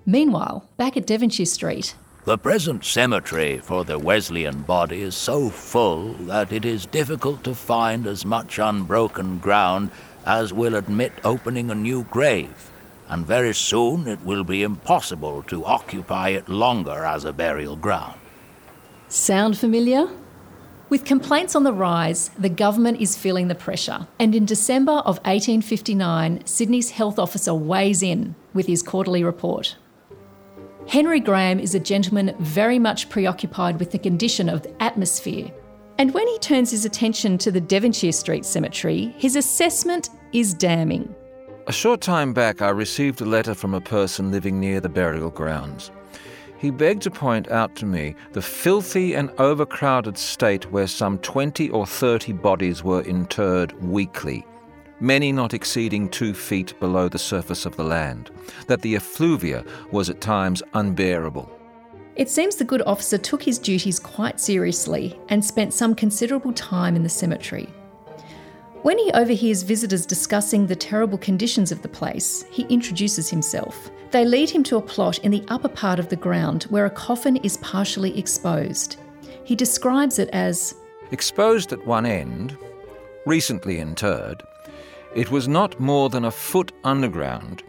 Meanwhile, 0.06 0.68
back 0.76 0.96
at 0.96 1.06
Devonshire 1.06 1.46
Street, 1.46 1.94
the 2.24 2.36
present 2.36 2.84
cemetery 2.84 3.58
for 3.58 3.82
the 3.82 3.98
Wesleyan 3.98 4.60
body 4.62 5.00
is 5.00 5.16
so 5.16 5.48
full 5.48 6.12
that 6.12 6.52
it 6.52 6.66
is 6.66 6.84
difficult 6.84 7.42
to 7.44 7.54
find 7.54 8.06
as 8.06 8.26
much 8.26 8.58
unbroken 8.58 9.38
ground 9.38 9.90
as 10.26 10.52
will 10.52 10.74
admit 10.74 11.12
opening 11.24 11.70
a 11.70 11.74
new 11.74 12.04
grave, 12.04 12.70
and 13.08 13.26
very 13.26 13.54
soon 13.54 14.06
it 14.06 14.22
will 14.22 14.44
be 14.44 14.62
impossible 14.62 15.42
to 15.44 15.64
occupy 15.64 16.28
it 16.28 16.46
longer 16.46 17.06
as 17.06 17.24
a 17.24 17.32
burial 17.32 17.74
ground. 17.74 18.20
Sound 19.08 19.56
familiar? 19.56 20.06
With 20.90 21.06
complaints 21.06 21.56
on 21.56 21.62
the 21.62 21.72
rise, 21.72 22.30
the 22.38 22.50
government 22.50 23.00
is 23.00 23.16
feeling 23.16 23.48
the 23.48 23.54
pressure. 23.54 24.08
And 24.18 24.34
in 24.34 24.44
December 24.44 24.92
of 24.92 25.16
1859, 25.18 26.44
Sydney's 26.44 26.90
health 26.90 27.18
officer 27.18 27.54
weighs 27.54 28.02
in 28.02 28.34
with 28.52 28.66
his 28.66 28.82
quarterly 28.82 29.24
report. 29.24 29.76
Henry 30.88 31.20
Graham 31.20 31.60
is 31.60 31.74
a 31.74 31.80
gentleman 31.80 32.34
very 32.40 32.78
much 32.78 33.08
preoccupied 33.08 33.78
with 33.78 33.92
the 33.92 33.98
condition 33.98 34.48
of 34.48 34.62
the 34.62 34.82
atmosphere. 34.82 35.50
And 35.98 36.12
when 36.14 36.26
he 36.26 36.38
turns 36.38 36.70
his 36.70 36.84
attention 36.84 37.38
to 37.38 37.52
the 37.52 37.60
Devonshire 37.60 38.12
Street 38.12 38.44
Cemetery, 38.44 39.14
his 39.18 39.36
assessment 39.36 40.08
is 40.32 40.54
damning. 40.54 41.14
A 41.66 41.72
short 41.72 42.00
time 42.00 42.32
back, 42.32 42.62
I 42.62 42.70
received 42.70 43.20
a 43.20 43.26
letter 43.26 43.54
from 43.54 43.74
a 43.74 43.80
person 43.80 44.32
living 44.32 44.58
near 44.58 44.80
the 44.80 44.88
burial 44.88 45.30
grounds. 45.30 45.90
He 46.58 46.70
begged 46.70 47.02
to 47.02 47.10
point 47.10 47.50
out 47.50 47.76
to 47.76 47.86
me 47.86 48.16
the 48.32 48.42
filthy 48.42 49.14
and 49.14 49.30
overcrowded 49.38 50.18
state 50.18 50.70
where 50.72 50.86
some 50.86 51.18
20 51.18 51.70
or 51.70 51.86
30 51.86 52.32
bodies 52.32 52.82
were 52.82 53.02
interred 53.02 53.72
weekly 53.82 54.44
many 55.00 55.32
not 55.32 55.54
exceeding 55.54 56.08
two 56.08 56.34
feet 56.34 56.78
below 56.78 57.08
the 57.08 57.18
surface 57.18 57.66
of 57.66 57.76
the 57.76 57.84
land, 57.84 58.30
that 58.66 58.82
the 58.82 58.94
effluvia 58.94 59.64
was 59.90 60.10
at 60.10 60.20
times 60.20 60.62
unbearable. 60.74 61.50
It 62.16 62.28
seems 62.28 62.56
the 62.56 62.64
good 62.64 62.82
officer 62.86 63.18
took 63.18 63.42
his 63.42 63.58
duties 63.58 63.98
quite 63.98 64.38
seriously 64.38 65.18
and 65.28 65.44
spent 65.44 65.72
some 65.72 65.94
considerable 65.94 66.52
time 66.52 66.96
in 66.96 67.02
the 67.02 67.08
cemetery. 67.08 67.68
When 68.82 68.98
he 68.98 69.12
overhears 69.12 69.62
visitors 69.62 70.06
discussing 70.06 70.66
the 70.66 70.76
terrible 70.76 71.18
conditions 71.18 71.70
of 71.70 71.82
the 71.82 71.88
place, 71.88 72.44
he 72.50 72.62
introduces 72.64 73.28
himself. 73.28 73.90
They 74.10 74.24
lead 74.24 74.50
him 74.50 74.62
to 74.64 74.76
a 74.76 74.82
plot 74.82 75.18
in 75.18 75.30
the 75.30 75.44
upper 75.48 75.68
part 75.68 75.98
of 75.98 76.08
the 76.08 76.16
ground 76.16 76.64
where 76.64 76.86
a 76.86 76.90
coffin 76.90 77.36
is 77.36 77.58
partially 77.58 78.18
exposed. 78.18 78.96
He 79.44 79.54
describes 79.54 80.18
it 80.18 80.30
as 80.30 80.74
exposed 81.10 81.72
at 81.72 81.86
one 81.86 82.06
end, 82.06 82.56
recently 83.26 83.80
interred, 83.80 84.42
it 85.14 85.30
was 85.30 85.48
not 85.48 85.78
more 85.80 86.08
than 86.08 86.24
a 86.24 86.30
foot 86.30 86.72
underground 86.84 87.62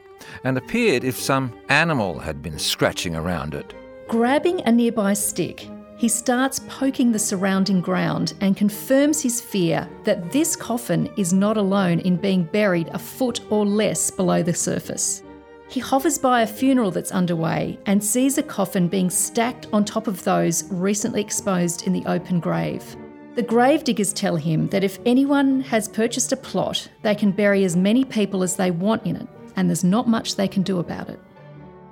and 0.44 0.58
appeared 0.58 1.04
if 1.04 1.18
some 1.18 1.52
animal 1.70 2.20
had 2.20 2.42
been 2.42 2.60
scratching 2.60 3.16
around 3.16 3.54
it. 3.54 3.74
Grabbing 4.08 4.62
a 4.62 4.72
nearby 4.72 5.14
stick, 5.14 5.68
he 5.98 6.08
starts 6.08 6.60
poking 6.68 7.12
the 7.12 7.20
surrounding 7.20 7.80
ground 7.80 8.34
and 8.42 8.58
confirms 8.58 9.22
his 9.22 9.40
fear 9.40 9.88
that 10.04 10.32
this 10.32 10.56
coffin 10.56 11.08
is 11.16 11.32
not 11.32 11.58
alone 11.58 12.00
in 12.00 12.18
being 12.18 12.44
buried 12.44 12.88
a 12.90 13.00
foot 13.00 13.42
or 13.52 13.66
less 13.66 14.10
below 14.10 14.42
the 14.42 14.54
surface. 14.54 15.22
He 15.70 15.80
hovers 15.80 16.18
by 16.18 16.42
a 16.42 16.48
funeral 16.48 16.92
that's 16.92 17.12
underway 17.12 17.80
and 17.86 18.04
sees 18.04 18.38
a 18.38 18.44
coffin 18.44 18.88
being 18.88 19.10
stacked 19.10 19.68
on 19.72 19.86
top 19.86 20.08
of 20.08 20.24
those 20.24 20.70
recently 20.72 21.22
exposed 21.22 21.88
in 21.88 21.94
the 21.94 22.06
open 22.06 22.40
grave. 22.40 22.96
The 23.34 23.44
gravediggers 23.44 24.12
tell 24.12 24.36
him 24.36 24.68
that 24.70 24.84
if 24.84 25.00
anyone 25.06 25.62
has 25.62 25.88
purchased 25.88 26.34
a 26.34 26.36
plot, 26.36 26.90
they 27.02 27.16
can 27.16 27.32
bury 27.32 27.64
as 27.64 27.78
many 27.78 28.04
people 28.04 28.44
as 28.44 28.58
they 28.58 28.72
want 28.72 29.06
in 29.06 29.16
it, 29.16 29.28
and 29.56 29.70
there's 29.70 29.86
not 29.86 30.10
much 30.10 30.36
they 30.36 30.50
can 30.50 30.64
do 30.64 30.80
about 30.80 31.10
it. 31.10 31.18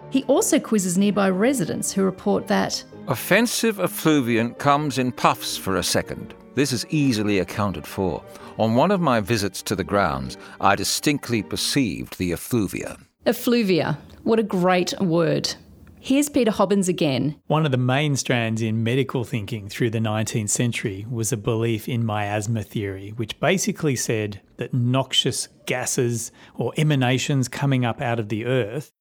He 0.10 0.24
also 0.26 0.60
quizzes 0.60 0.98
nearby 0.98 1.30
residents 1.30 1.94
who 1.94 2.04
report 2.04 2.48
that 2.48 2.84
offensive 3.08 3.80
effluvium 3.80 4.54
comes 4.56 4.98
in 4.98 5.14
puffs 5.14 5.56
for 5.56 5.78
a 5.78 5.84
second. 5.84 6.34
This 6.56 6.74
is 6.74 6.86
easily 6.90 7.40
accounted 7.40 7.88
for. 7.88 8.22
On 8.58 8.76
one 8.76 8.92
of 8.92 9.00
my 9.00 9.22
visits 9.22 9.62
to 9.64 9.76
the 9.78 9.84
grounds, 9.84 10.36
I 10.60 10.76
distinctly 10.76 11.42
perceived 11.42 12.18
the 12.18 12.34
effluvia. 12.34 12.98
Effluvia. 13.26 13.98
What 14.24 14.40
a 14.40 14.44
great 14.44 14.94
word. 15.00 15.54
Here's 16.02 16.30
Peter 16.30 16.52
Hobbins 16.52 16.88
again. 16.88 17.36
One 17.48 17.66
of 17.66 17.72
the 17.72 17.78
main 17.78 18.16
strands 18.16 18.62
in 18.62 18.84
medical 18.84 19.26
thinking 19.26 19.68
through 19.68 19.90
the 19.90 20.00
19th 20.00 20.50
century 20.50 21.06
was 21.10 21.34
a 21.34 21.38
belief 21.38 21.90
in 21.90 22.06
miasma 22.06 22.64
theory, 22.64 23.10
which 23.10 23.40
basically 23.40 23.98
said 23.98 24.40
that 24.58 24.74
noxious 24.74 25.50
gases 25.66 26.32
or 26.56 26.74
emanations 26.78 27.50
coming 27.50 27.84
up 27.84 28.02
out 28.02 28.18
of 28.20 28.30
the 28.30 28.46
earth 28.46 28.92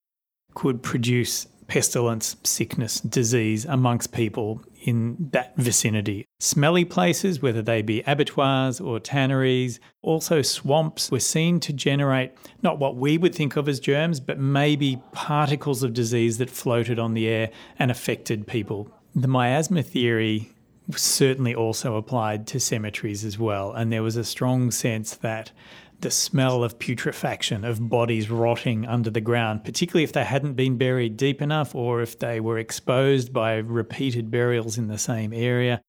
could 0.55 0.83
produce 0.83 1.47
pestilence, 1.69 2.37
sickness, 2.43 2.99
disease 3.01 3.65
amongst 3.67 4.11
people 4.11 4.63
in 4.83 5.29
that 5.33 5.55
vicinity. 5.57 6.27
Smelly 6.41 6.85
places, 6.85 7.43
whether 7.43 7.63
they 7.63 7.83
be 7.83 8.03
abattoirs 8.07 8.81
or 8.81 8.99
tanneries, 8.99 9.79
also 10.03 10.43
swamps, 10.43 11.11
were 11.11 11.21
seen 11.21 11.61
to 11.61 11.73
generate 11.73 12.33
not 12.63 12.79
what 12.79 12.97
we 12.97 13.19
would 13.19 13.35
think 13.35 13.57
of 13.57 13.69
as 13.69 13.81
germs, 13.81 14.19
but 14.19 14.39
maybe 14.39 15.01
particles 15.13 15.83
of 15.83 15.93
disease 15.93 16.39
that 16.39 16.51
floated 16.51 16.99
on 16.99 17.15
the 17.15 17.29
air 17.29 17.51
and 17.79 17.91
affected 17.91 18.47
people. 18.47 18.91
The 19.15 19.29
miasma 19.29 19.83
theory 19.83 20.51
certainly 20.97 21.55
also 21.55 21.97
applied 21.97 22.47
to 22.47 22.61
cemeteries 22.61 23.25
as 23.25 23.39
well, 23.39 23.73
and 23.73 23.93
there 23.93 24.03
was 24.03 24.17
a 24.17 24.25
strong 24.25 24.71
sense 24.71 25.15
that 25.17 25.53
the 26.01 26.11
smell 26.11 26.63
of 26.63 26.79
putrefaction, 26.79 27.65
of 27.65 27.89
bodies 27.89 28.31
rotting 28.31 28.87
under 28.87 29.11
the 29.11 29.21
ground, 29.21 29.65
particularly 29.65 30.05
if 30.05 30.13
they 30.13 30.25
hadn't 30.25 30.55
been 30.55 30.79
buried 30.79 31.17
deep 31.17 31.43
enough 31.43 31.75
or 31.75 32.03
if 32.03 32.19
they 32.19 32.41
were 32.41 32.59
exposed 32.59 33.33
by 33.33 33.57
repeated 33.57 34.31
burials 34.31 34.79
in 34.79 34.87
the 34.87 34.99
same 34.99 35.33
area. 35.33 35.83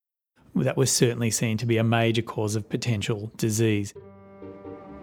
That 0.56 0.78
was 0.78 0.91
certainly 0.91 1.30
seen 1.30 1.58
to 1.58 1.65
be 1.65 1.78
a 1.78 1.84
major 1.84 2.24
cause 2.24 2.56
of 2.56 2.69
potential 2.69 3.32
disease. 3.38 3.93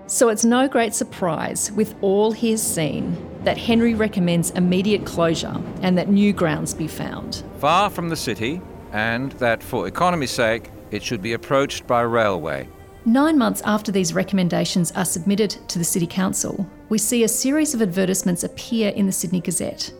So 0.08 0.28
it's 0.28 0.44
no 0.44 0.68
great 0.68 0.94
surprise, 0.94 1.72
with 1.72 1.94
all 2.00 2.32
he 2.32 2.52
has 2.52 2.62
seen, 2.62 3.16
that 3.42 3.58
Henry 3.58 3.94
recommends 3.94 4.50
immediate 4.50 5.04
closure 5.04 5.60
and 5.82 5.96
that 5.98 6.08
new 6.08 6.32
grounds 6.32 6.74
be 6.74 6.86
found. 6.88 7.44
Far 7.58 7.90
from 7.90 8.08
the 8.08 8.16
city, 8.16 8.60
and 8.92 9.32
that 9.32 9.62
for 9.62 9.86
economy's 9.86 10.30
sake, 10.30 10.70
it 10.90 11.02
should 11.02 11.22
be 11.22 11.32
approached 11.32 11.86
by 11.86 12.02
railway. 12.02 12.68
Nine 13.06 13.38
months 13.38 13.62
after 13.64 13.92
these 13.92 14.12
recommendations 14.12 14.90
are 14.96 15.04
submitted 15.04 15.50
to 15.68 15.78
the 15.78 15.84
City 15.84 16.08
Council, 16.08 16.68
we 16.88 16.98
see 16.98 17.22
a 17.22 17.28
series 17.28 17.72
of 17.72 17.80
advertisements 17.80 18.42
appear 18.42 18.88
in 18.90 19.06
the 19.06 19.12
Sydney 19.12 19.40
Gazette. 19.40 19.92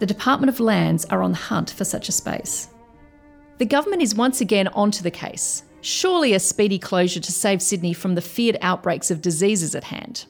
The 0.00 0.06
Department 0.06 0.48
of 0.48 0.58
Lands 0.58 1.04
are 1.04 1.22
on 1.22 1.30
the 1.30 1.38
hunt 1.38 1.70
for 1.70 1.84
such 1.84 2.08
a 2.08 2.12
space. 2.12 2.66
The 3.58 3.66
government 3.66 4.02
is 4.02 4.16
once 4.16 4.40
again 4.40 4.66
onto 4.66 5.00
the 5.00 5.12
case. 5.12 5.62
Surely 5.82 6.32
a 6.32 6.40
speedy 6.40 6.80
closure 6.80 7.20
to 7.20 7.30
save 7.30 7.62
Sydney 7.62 7.92
from 7.92 8.16
the 8.16 8.20
feared 8.20 8.58
outbreaks 8.62 9.12
of 9.12 9.22
diseases 9.22 9.76
at 9.76 9.84
hand. 9.84 10.24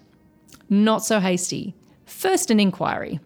Not 0.68 1.02
so 1.02 1.20
hasty. 1.20 1.74
First, 2.04 2.50
an 2.50 2.60
inquiry. 2.60 3.18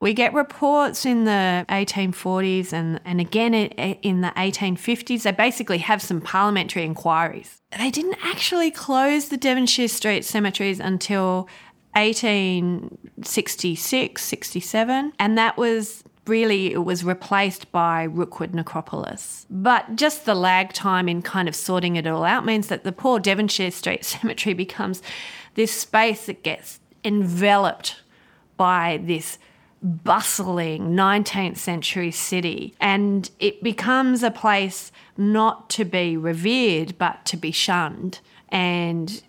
We 0.00 0.14
get 0.14 0.32
reports 0.32 1.04
in 1.04 1.24
the 1.24 1.66
1840s 1.68 2.72
and, 2.72 3.00
and 3.04 3.20
again 3.20 3.52
in 3.52 4.20
the 4.20 4.32
1850s. 4.36 5.22
They 5.22 5.32
basically 5.32 5.78
have 5.78 6.00
some 6.00 6.20
parliamentary 6.20 6.84
inquiries. 6.84 7.60
They 7.76 7.90
didn't 7.90 8.18
actually 8.22 8.70
close 8.70 9.28
the 9.28 9.36
Devonshire 9.36 9.88
Street 9.88 10.24
cemeteries 10.24 10.78
until 10.78 11.48
1866, 11.94 14.22
67, 14.22 15.12
and 15.18 15.36
that 15.36 15.56
was 15.56 16.04
really 16.26 16.72
it 16.72 16.84
was 16.84 17.02
replaced 17.02 17.72
by 17.72 18.04
Rookwood 18.04 18.54
Necropolis. 18.54 19.46
But 19.50 19.96
just 19.96 20.26
the 20.26 20.36
lag 20.36 20.72
time 20.72 21.08
in 21.08 21.22
kind 21.22 21.48
of 21.48 21.56
sorting 21.56 21.96
it 21.96 22.06
all 22.06 22.24
out 22.24 22.46
means 22.46 22.68
that 22.68 22.84
the 22.84 22.92
poor 22.92 23.18
Devonshire 23.18 23.72
Street 23.72 24.04
Cemetery 24.04 24.54
becomes 24.54 25.02
this 25.54 25.72
space 25.72 26.26
that 26.26 26.44
gets 26.44 26.78
enveloped 27.04 27.96
by 28.56 29.00
this 29.02 29.40
bustling 29.82 30.90
19th 30.90 31.56
century 31.56 32.10
city. 32.10 32.74
And 32.80 33.30
it 33.38 33.62
becomes 33.62 34.22
a 34.22 34.30
place 34.30 34.90
not 35.16 35.70
to 35.70 35.84
be 35.84 36.16
revered 36.16 36.98
but 36.98 37.24
to 37.26 37.36
be 37.36 37.50
shunned. 37.50 38.20
And 38.48 39.22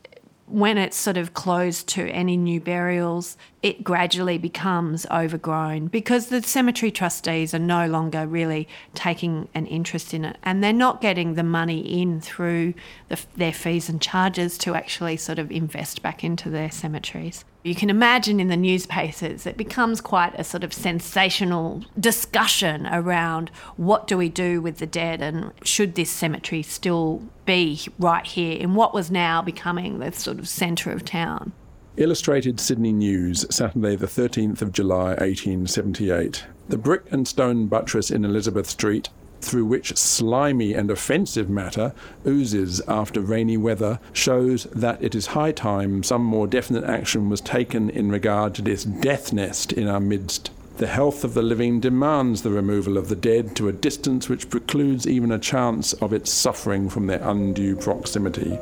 when 0.48 0.78
it's 0.78 0.98
sort 0.98 1.18
of 1.18 1.34
closed 1.34 1.88
to 1.90 2.08
any 2.10 2.36
new 2.36 2.60
burials, 2.60 3.38
it 3.62 3.84
gradually 3.84 4.38
becomes 4.38 5.06
overgrown 5.08 5.88
because 5.88 6.28
the 6.28 6.42
cemetery 6.42 6.92
trustees 6.92 7.54
are 7.54 7.60
no 7.60 7.88
longer 7.88 8.26
really 8.26 8.68
taking 8.94 9.50
an 9.54 9.66
interest 9.66 10.14
in 10.14 10.24
it 10.24 10.38
and 10.44 10.64
they're 10.64 10.72
not 10.72 11.02
getting 11.02 11.34
the 11.34 11.44
money 11.44 11.80
in 12.02 12.22
through 12.22 12.74
the, 13.10 13.20
their 13.36 13.52
fees 13.52 13.90
and 13.90 14.02
charges 14.02 14.58
to 14.58 14.76
actually 14.76 15.18
sort 15.18 15.40
of 15.40 15.52
invest 15.52 16.02
back 16.02 16.24
into 16.24 16.50
their 16.50 16.72
cemeteries. 16.72 17.44
You 17.64 17.76
can 17.76 17.90
imagine 17.90 18.40
in 18.40 18.48
the 18.48 18.56
newspapers, 18.56 19.46
it 19.46 19.58
becomes 19.58 20.00
quite 20.00 20.34
a 20.40 20.46
sort 20.46 20.64
of 20.64 20.72
sensational 20.74 21.84
discussion 22.00 22.88
around 22.88 23.50
what 23.76 24.08
do 24.08 24.18
we 24.18 24.30
do 24.30 24.62
with 24.62 24.78
the 24.78 24.88
dead 24.88 25.22
and 25.22 25.52
should 25.64 25.96
this 25.96 26.10
cemetery 26.10 26.64
still 26.64 27.22
be 27.46 27.82
right 28.00 28.26
here 28.26 28.58
in 28.58 28.76
what 28.76 28.94
was 28.94 29.12
now 29.12 29.42
becoming 29.42 30.00
the 30.00 30.14
sort 30.14 30.40
of 30.40 30.48
centre 30.48 30.92
of 30.92 31.04
town. 31.04 31.52
Illustrated 32.00 32.62
Sydney 32.62 32.94
News, 32.94 33.46
Saturday, 33.54 33.98
the 33.98 34.08
13th 34.08 34.62
of 34.62 34.72
July, 34.72 35.10
1878. 35.16 36.46
The 36.70 36.78
brick 36.78 37.04
and 37.12 37.28
stone 37.28 37.68
buttress 37.68 38.10
in 38.10 38.24
Elizabeth 38.24 38.68
Street 38.68 39.10
through 39.42 39.66
which 39.66 39.98
slimy 39.98 40.74
and 40.74 40.90
offensive 40.90 41.50
matter 41.50 41.94
oozes 42.26 42.80
after 42.88 43.20
rainy 43.20 43.58
weather 43.58 44.00
shows 44.14 44.64
that 44.72 45.04
it 45.04 45.14
is 45.14 45.26
high 45.26 45.52
time 45.52 46.02
some 46.02 46.24
more 46.24 46.48
definite 46.48 46.86
action 46.86 47.28
was 47.28 47.42
taken 47.42 47.90
in 47.90 48.10
regard 48.10 48.56
to 48.56 48.62
this 48.62 48.86
death 48.86 49.34
nest 49.34 49.74
in 49.74 49.90
our 49.90 50.00
midst. 50.00 50.52
The 50.78 50.88
health 50.88 51.26
of 51.26 51.34
the 51.34 51.42
living 51.42 51.82
demands 51.82 52.44
the 52.44 52.50
removal 52.50 52.98
of 52.98 53.10
the 53.10 53.16
dead 53.18 53.58
to 53.58 53.68
a 53.68 53.74
distance 53.74 54.30
which 54.30 54.50
precludes 54.50 55.06
even 55.06 55.34
a 55.34 55.38
chance 55.38 55.92
of 55.92 56.14
its 56.14 56.32
suffering 56.32 56.88
from 56.88 57.08
their 57.08 57.22
undue 57.28 57.76
proximity. 57.76 58.58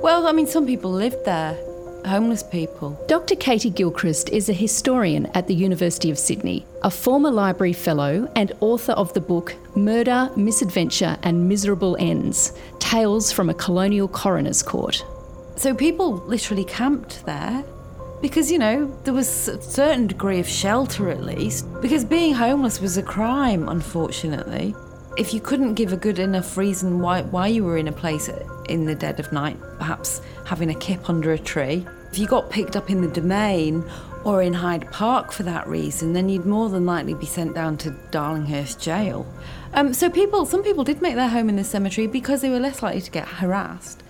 Well, 0.00 0.26
I 0.26 0.32
mean, 0.32 0.46
some 0.46 0.64
people 0.64 0.90
lived 0.90 1.26
there 1.26 1.62
homeless 2.06 2.42
people. 2.42 3.02
Dr. 3.08 3.36
Catie 3.36 3.70
Gilchrist 3.70 4.28
is 4.30 4.48
a 4.48 4.52
historian 4.52 5.26
at 5.34 5.46
the 5.46 5.54
University 5.54 6.10
of 6.10 6.18
Sydney, 6.18 6.66
a 6.82 6.90
former 6.90 7.30
library 7.30 7.72
fellow 7.72 8.30
and 8.36 8.52
author 8.60 8.92
of 8.92 9.12
the 9.14 9.20
book 9.20 9.54
Murder, 9.76 10.30
Misadventure 10.36 11.16
and 11.22 11.48
Miserable 11.48 11.96
Ends 11.98 12.52
Tales 12.78 13.32
from 13.32 13.48
a 13.50 13.54
Colonial 13.54 14.08
Coroner's 14.08 14.62
Court. 14.62 15.04
So 15.56 15.74
people 15.74 16.14
literally 16.26 16.64
camped 16.64 17.24
there 17.24 17.64
because, 18.20 18.52
you 18.52 18.58
know, 18.58 18.86
there 19.04 19.14
was 19.14 19.48
a 19.48 19.60
certain 19.60 20.06
degree 20.06 20.38
of 20.38 20.48
shelter 20.48 21.10
at 21.10 21.24
least, 21.24 21.66
because 21.82 22.04
being 22.04 22.34
homeless 22.34 22.80
was 22.80 22.96
a 22.96 23.02
crime, 23.02 23.68
unfortunately. 23.68 24.74
If 25.14 25.34
you 25.34 25.40
couldn't 25.40 25.74
give 25.74 25.92
a 25.92 25.96
good 25.96 26.18
enough 26.18 26.56
reason 26.56 27.00
why, 27.00 27.20
why 27.20 27.48
you 27.48 27.64
were 27.64 27.76
in 27.76 27.86
a 27.86 27.92
place 27.92 28.30
in 28.70 28.86
the 28.86 28.94
dead 28.94 29.20
of 29.20 29.30
night, 29.30 29.58
perhaps 29.78 30.22
having 30.46 30.70
a 30.70 30.74
kip 30.74 31.10
under 31.10 31.32
a 31.32 31.38
tree, 31.38 31.86
if 32.10 32.18
you 32.18 32.26
got 32.26 32.48
picked 32.48 32.76
up 32.76 32.88
in 32.88 33.02
the 33.02 33.08
domain 33.08 33.84
or 34.24 34.40
in 34.40 34.54
Hyde 34.54 34.90
Park 34.90 35.30
for 35.30 35.42
that 35.42 35.66
reason, 35.66 36.14
then 36.14 36.30
you'd 36.30 36.46
more 36.46 36.70
than 36.70 36.86
likely 36.86 37.12
be 37.12 37.26
sent 37.26 37.54
down 37.54 37.76
to 37.78 37.90
Darlinghurst 38.10 38.80
Jail. 38.80 39.26
Um, 39.74 39.92
so 39.92 40.08
people, 40.08 40.46
some 40.46 40.62
people 40.62 40.82
did 40.82 41.02
make 41.02 41.14
their 41.14 41.28
home 41.28 41.50
in 41.50 41.56
the 41.56 41.64
cemetery 41.64 42.06
because 42.06 42.40
they 42.40 42.48
were 42.48 42.60
less 42.60 42.82
likely 42.82 43.02
to 43.02 43.10
get 43.10 43.28
harassed. 43.28 44.02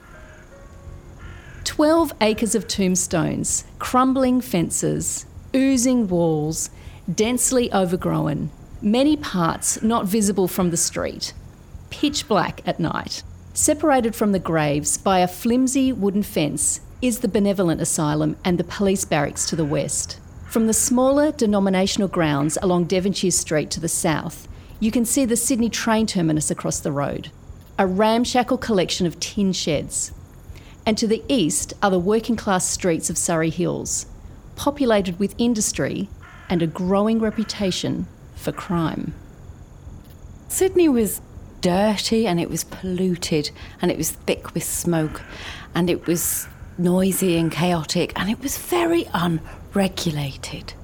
12 1.64 2.12
acres 2.20 2.54
of 2.54 2.68
tombstones, 2.68 3.64
crumbling 3.80 4.40
fences, 4.40 5.26
oozing 5.54 6.06
walls, 6.06 6.70
densely 7.12 7.72
overgrown, 7.72 8.50
many 8.82 9.16
parts 9.16 9.80
not 9.82 10.06
visible 10.06 10.48
from 10.48 10.70
the 10.70 10.76
street, 10.76 11.32
pitch 11.90 12.26
black 12.26 12.60
at 12.66 12.80
night. 12.80 13.22
Separated 13.54 14.16
from 14.16 14.32
the 14.32 14.38
graves 14.38 14.98
by 14.98 15.20
a 15.20 15.28
flimsy 15.28 15.92
wooden 15.92 16.22
fence 16.22 16.80
is 17.00 17.20
the 17.20 17.28
Benevolent 17.28 17.80
Asylum 17.80 18.36
and 18.44 18.58
the 18.58 18.64
police 18.64 19.04
barracks 19.04 19.46
to 19.46 19.56
the 19.56 19.64
west. 19.64 20.18
From 20.48 20.66
the 20.66 20.72
smaller 20.72 21.32
denominational 21.32 22.08
grounds 22.08 22.58
along 22.60 22.84
Devonshire 22.84 23.30
Street 23.30 23.70
to 23.70 23.80
the 23.80 23.88
south, 23.88 24.48
you 24.80 24.90
can 24.90 25.04
see 25.04 25.24
the 25.24 25.36
Sydney 25.36 25.68
train 25.68 26.06
terminus 26.06 26.50
across 26.50 26.80
the 26.80 26.92
road, 26.92 27.30
a 27.78 27.86
ramshackle 27.86 28.58
collection 28.58 29.06
of 29.06 29.20
tin 29.20 29.52
sheds. 29.52 30.12
And 30.84 30.98
to 30.98 31.06
the 31.06 31.22
east 31.28 31.72
are 31.82 31.90
the 31.90 31.98
working 31.98 32.36
class 32.36 32.68
streets 32.68 33.08
of 33.08 33.16
Surry 33.16 33.50
Hills, 33.50 34.06
populated 34.56 35.18
with 35.18 35.34
industry 35.38 36.08
and 36.48 36.62
a 36.62 36.66
growing 36.66 37.20
reputation 37.20 38.08
for 38.42 38.52
crime. 38.52 39.14
Sydney 40.48 40.88
was 40.88 41.20
dirty 41.60 42.26
and 42.26 42.38
it 42.40 42.50
was 42.50 42.64
polluted 42.64 43.50
and 43.80 43.90
it 43.90 43.96
was 43.96 44.10
thick 44.10 44.52
with 44.52 44.64
smoke 44.64 45.22
and 45.74 45.88
it 45.88 46.06
was 46.06 46.46
noisy 46.76 47.38
and 47.38 47.50
chaotic 47.50 48.12
and 48.16 48.28
it 48.28 48.40
was 48.40 48.58
very 48.58 49.06
unregulated. 49.14 50.74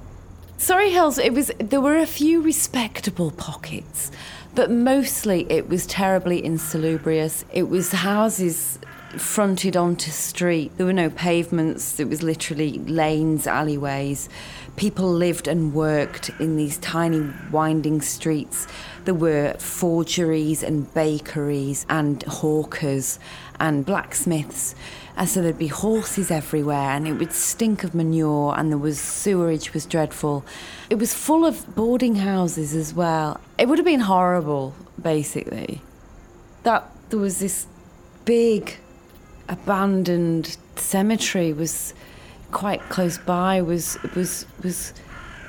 Surry 0.57 0.91
Hills, 0.91 1.17
it 1.17 1.33
was 1.33 1.51
there 1.59 1.81
were 1.81 1.97
a 1.97 2.05
few 2.05 2.41
respectable 2.41 3.31
pockets, 3.31 4.11
but 4.55 4.71
mostly 4.71 5.45
it 5.49 5.69
was 5.69 5.85
terribly 5.85 6.43
insalubrious. 6.43 7.45
It 7.53 7.69
was 7.69 7.91
houses 7.91 8.79
fronted 9.17 9.75
onto 9.75 10.11
street. 10.11 10.71
There 10.77 10.85
were 10.85 10.93
no 10.93 11.09
pavements. 11.09 11.99
It 11.99 12.09
was 12.09 12.21
literally 12.23 12.79
lanes, 12.79 13.47
alleyways. 13.47 14.29
People 14.79 15.11
lived 15.11 15.49
and 15.49 15.73
worked 15.73 16.29
in 16.39 16.55
these 16.55 16.77
tiny 16.77 17.29
winding 17.51 17.99
streets. 17.99 18.65
There 19.03 19.13
were 19.13 19.55
forgeries 19.59 20.63
and 20.63 20.91
bakeries 20.93 21.85
and 21.89 22.23
hawkers 22.23 23.19
and 23.59 23.85
blacksmiths. 23.85 24.75
And 25.17 25.27
so 25.27 25.41
there'd 25.41 25.57
be 25.57 25.67
horses 25.67 26.31
everywhere 26.31 26.91
and 26.91 27.05
it 27.09 27.15
would 27.15 27.33
stink 27.33 27.83
of 27.83 27.93
manure 27.93 28.57
and 28.57 28.71
there 28.71 28.77
was 28.77 29.01
sewerage 29.01 29.73
was 29.73 29.85
dreadful. 29.85 30.45
It 30.89 30.95
was 30.95 31.13
full 31.13 31.45
of 31.45 31.75
boarding 31.75 32.15
houses 32.15 32.73
as 32.73 32.93
well. 32.93 33.41
It 33.57 33.67
would 33.67 33.79
have 33.79 33.85
been 33.85 33.99
horrible, 33.99 34.75
basically. 35.01 35.81
That 36.63 36.89
there 37.09 37.19
was 37.19 37.39
this 37.39 37.67
big 38.23 38.77
abandoned 39.49 40.55
cemetery 40.77 41.51
was 41.51 41.93
quite 42.51 42.81
close 42.89 43.17
by 43.17 43.61
was 43.61 43.97
was 44.15 44.45
was 44.63 44.93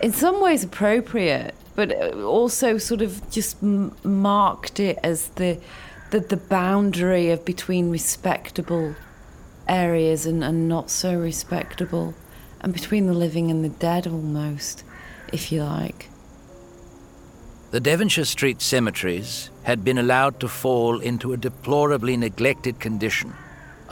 in 0.03 0.13
some 0.13 0.41
ways 0.41 0.65
appropriate 0.65 1.55
but 1.75 1.93
also 2.15 2.79
sort 2.79 3.01
of 3.01 3.31
just 3.31 3.63
marked 3.63 4.81
it 4.81 4.99
as 5.03 5.29
the, 5.31 5.59
the 6.11 6.21
the 6.21 6.37
boundary 6.37 7.31
of 7.31 7.45
between 7.45 7.91
respectable 7.91 8.95
areas 9.69 10.27
and, 10.27 10.43
and 10.43 10.69
not 10.69 10.91
so 10.91 11.15
respectable 11.15 12.15
and 12.61 12.73
between 12.73 13.07
the 13.07 13.15
living 13.15 13.51
and 13.51 13.65
the 13.65 13.69
dead 13.69 14.07
almost 14.07 14.85
if 15.33 15.53
you 15.53 15.63
like. 15.63 16.09
The 17.71 17.81
Devonshire 17.81 18.25
Street 18.25 18.61
cemeteries 18.61 19.49
had 19.63 19.85
been 19.85 19.97
allowed 19.97 20.41
to 20.41 20.49
fall 20.49 20.99
into 20.99 21.33
a 21.33 21.37
deplorably 21.37 22.17
neglected 22.17 22.81
condition 22.81 23.33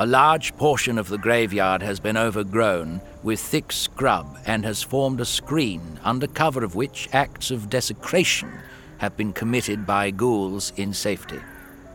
a 0.01 0.07
large 0.07 0.57
portion 0.57 0.97
of 0.97 1.09
the 1.09 1.19
graveyard 1.19 1.83
has 1.83 1.99
been 1.99 2.17
overgrown 2.17 3.01
with 3.25 3.41
thick 3.41 3.73
scrub 3.73 4.39
and 4.47 4.65
has 4.65 4.81
formed 4.81 5.21
a 5.21 5.25
screen 5.25 5.99
under 6.05 6.29
cover 6.29 6.63
of 6.63 6.77
which 6.77 7.09
acts 7.13 7.51
of 7.51 7.69
desecration 7.69 8.49
have 8.99 9.17
been 9.17 9.33
committed 9.33 9.85
by 9.85 10.09
ghouls 10.13 10.73
in 10.77 10.95
safety. 10.95 11.41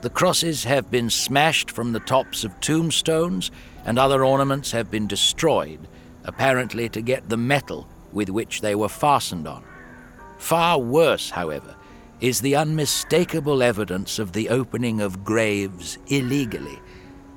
The 0.02 0.10
crosses 0.10 0.66
have 0.66 0.92
been 0.92 1.10
smashed 1.10 1.72
from 1.72 1.94
the 1.94 2.02
tops 2.02 2.44
of 2.44 2.60
tombstones, 2.60 3.52
and 3.86 3.98
other 3.98 4.26
ornaments 4.26 4.72
have 4.72 4.92
been 4.92 5.08
destroyed, 5.08 5.80
apparently 6.26 6.89
to 6.89 7.02
get 7.02 7.30
the 7.30 7.38
metal 7.38 7.88
with 8.12 8.30
which 8.30 8.60
they 8.60 8.76
were 8.76 8.89
fastened 8.89 9.48
on. 9.48 9.63
Far 10.39 10.78
worse, 10.78 11.30
however, 11.30 11.74
is 12.20 12.42
the 12.42 12.58
unmistakable 12.58 13.63
evidence 13.63 14.20
of 14.20 14.34
the 14.34 14.50
opening 14.50 15.00
of 15.00 15.24
graves 15.24 15.98
illegally 16.08 16.82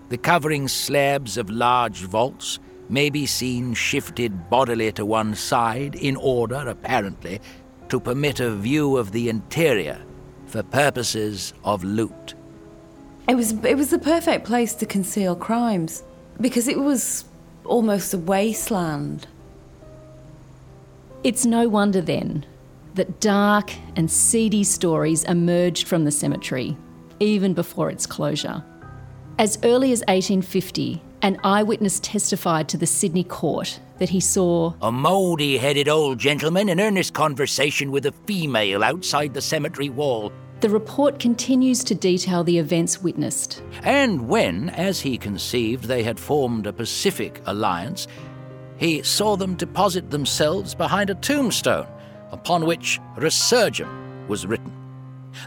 the 0.08 0.18
covering 0.18 0.68
slabs 0.68 1.36
of 1.36 1.50
large 1.50 2.02
vaults 2.02 2.58
may 2.88 3.10
be 3.10 3.26
seen 3.26 3.74
shifted 3.74 4.48
bodily 4.48 4.92
to 4.92 5.04
one 5.04 5.34
side 5.34 5.96
in 5.96 6.16
order, 6.16 6.68
apparently, 6.68 7.40
to 7.88 7.98
permit 7.98 8.40
a 8.40 8.54
view 8.54 8.96
of 8.96 9.12
the 9.12 9.28
interior 9.28 10.00
for 10.46 10.62
purposes 10.62 11.52
of 11.64 11.82
loot. 11.82 12.34
It 13.28 13.34
was 13.34 13.52
it 13.64 13.76
was 13.76 13.90
the 13.90 13.98
perfect 13.98 14.46
place 14.46 14.74
to 14.74 14.86
conceal 14.86 15.34
crimes 15.34 16.04
because 16.40 16.68
it 16.68 16.78
was 16.78 17.24
almost 17.64 18.14
a 18.14 18.18
wasteland. 18.18 19.26
It's 21.24 21.44
no 21.44 21.68
wonder 21.68 22.00
then 22.00 22.46
that 22.94 23.20
dark 23.20 23.72
and 23.96 24.10
seedy 24.10 24.62
stories 24.62 25.24
emerged 25.24 25.88
from 25.88 26.04
the 26.04 26.12
cemetery, 26.12 26.76
even 27.18 27.52
before 27.52 27.90
its 27.90 28.06
closure. 28.06 28.62
As 29.38 29.58
early 29.62 29.92
as 29.92 30.00
1850, 30.08 31.02
an 31.20 31.38
eyewitness 31.44 32.00
testified 32.00 32.70
to 32.70 32.78
the 32.78 32.86
Sydney 32.86 33.24
court 33.24 33.80
that 33.98 34.08
he 34.08 34.18
saw 34.18 34.72
a 34.80 34.90
mouldy 34.90 35.58
headed 35.58 35.90
old 35.90 36.18
gentleman 36.18 36.70
in 36.70 36.80
earnest 36.80 37.12
conversation 37.12 37.90
with 37.90 38.06
a 38.06 38.12
female 38.12 38.82
outside 38.82 39.34
the 39.34 39.42
cemetery 39.42 39.90
wall. 39.90 40.32
The 40.60 40.70
report 40.70 41.18
continues 41.18 41.84
to 41.84 41.94
detail 41.94 42.44
the 42.44 42.56
events 42.56 43.02
witnessed. 43.02 43.62
And 43.82 44.26
when, 44.26 44.70
as 44.70 45.00
he 45.00 45.18
conceived, 45.18 45.84
they 45.84 46.02
had 46.02 46.18
formed 46.18 46.66
a 46.66 46.72
pacific 46.72 47.42
alliance, 47.44 48.08
he 48.78 49.02
saw 49.02 49.36
them 49.36 49.54
deposit 49.54 50.10
themselves 50.10 50.74
behind 50.74 51.10
a 51.10 51.14
tombstone 51.14 51.88
upon 52.32 52.64
which 52.64 53.00
Resurgam 53.16 54.28
was 54.28 54.46
written. 54.46 54.75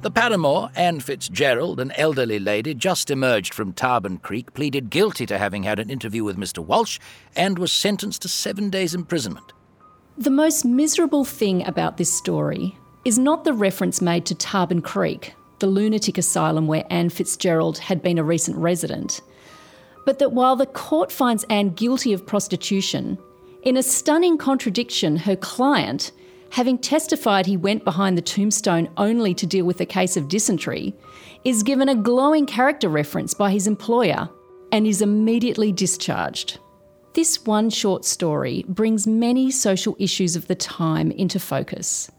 The 0.02 0.12
paramour, 0.12 0.69
Anne 0.75 0.99
Fitzgerald, 0.99 1.80
an 1.80 1.91
elderly 1.91 2.39
lady 2.39 2.73
just 2.73 3.12
emerged 3.12 3.54
from 3.54 3.73
Tarban 3.73 4.21
Creek, 4.21 4.54
pleaded 4.54 4.89
guilty 4.89 5.25
to 5.25 5.38
having 5.38 5.63
had 5.63 5.80
an 5.80 5.89
interview 5.89 6.23
with 6.23 6.38
Mr. 6.38 6.60
Walsh 6.60 6.99
and 7.36 7.60
was 7.60 7.71
sentenced 7.71 8.21
to 8.21 8.28
seven 8.28 8.69
days' 8.69 8.95
imprisonment. 8.95 9.52
The 10.17 10.30
most 10.30 10.65
miserable 10.65 11.25
thing 11.25 11.65
about 11.67 11.97
this 11.97 12.12
story 12.12 12.78
is 13.06 13.17
not 13.17 13.43
the 13.43 13.54
reference 13.54 14.02
made 14.02 14.25
to 14.25 14.36
Tarban 14.36 14.84
Creek, 14.84 15.34
the 15.60 15.67
lunatic 15.67 16.17
asylum 16.17 16.67
where 16.67 16.86
Anne 16.89 17.10
Fitzgerald 17.10 17.78
had 17.78 18.02
been 18.02 18.17
a 18.17 18.23
recent 18.23 18.58
resident, 18.58 19.21
but 20.06 20.19
that 20.19 20.34
while 20.34 20.56
the 20.56 20.65
court 20.65 21.12
finds 21.12 21.45
Anne 21.45 21.69
guilty 21.69 22.13
of 22.13 22.25
prostitution, 22.25 23.17
in 23.63 23.75
a 23.78 23.84
stunning 23.84 24.38
contradiction, 24.38 25.17
her 25.17 25.36
client, 25.36 26.12
having 26.51 26.77
testified 26.77 27.45
he 27.45 27.57
went 27.57 27.83
behind 27.83 28.17
the 28.17 28.21
tombstone 28.21 28.89
only 28.97 29.33
to 29.33 29.45
deal 29.45 29.65
with 29.65 29.81
a 29.81 29.85
case 29.85 30.17
of 30.17 30.27
dysentery, 30.27 30.95
is 31.43 31.63
given 31.63 31.89
a 31.89 31.95
glowing 31.95 32.45
character 32.45 32.89
reference 32.89 33.33
by 33.33 33.51
his 33.51 33.67
employer 33.67 34.29
and 34.71 34.85
is 34.85 35.01
immediately 35.01 35.71
discharged. 35.71 36.59
This 37.13 37.43
one 37.45 37.69
short 37.69 38.05
story 38.05 38.63
brings 38.67 39.07
many 39.07 39.51
social 39.51 39.95
issues 39.99 40.35
of 40.35 40.47
the 40.47 40.55
time 40.55 41.12
into 41.12 41.39
focus. 41.39 42.12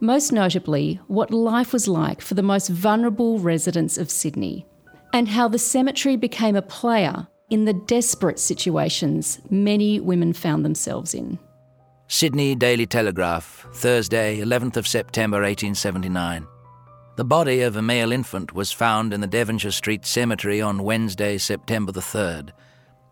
Most 0.00 0.32
notably, 0.32 1.00
what 1.06 1.30
life 1.30 1.72
was 1.72 1.86
like 1.86 2.20
for 2.20 2.34
the 2.34 2.42
most 2.42 2.68
vulnerable 2.68 3.38
residents 3.38 3.96
of 3.96 4.10
Sydney, 4.10 4.66
and 5.12 5.28
how 5.28 5.46
the 5.48 5.58
cemetery 5.58 6.16
became 6.16 6.56
a 6.56 6.62
player 6.62 7.28
in 7.48 7.64
the 7.64 7.72
desperate 7.72 8.38
situations 8.38 9.40
many 9.50 10.00
women 10.00 10.32
found 10.32 10.64
themselves 10.64 11.14
in. 11.14 11.38
Sydney 12.06 12.54
Daily 12.54 12.86
Telegraph, 12.86 13.66
Thursday, 13.72 14.38
11th 14.38 14.76
of 14.76 14.86
September 14.86 15.38
1879. 15.38 16.46
The 17.16 17.24
body 17.24 17.62
of 17.62 17.76
a 17.76 17.82
male 17.82 18.12
infant 18.12 18.52
was 18.52 18.72
found 18.72 19.14
in 19.14 19.22
the 19.22 19.26
Devonshire 19.26 19.70
Street 19.70 20.04
Cemetery 20.04 20.60
on 20.60 20.82
Wednesday, 20.82 21.38
September 21.38 21.92
the 21.92 22.00
3rd, 22.00 22.50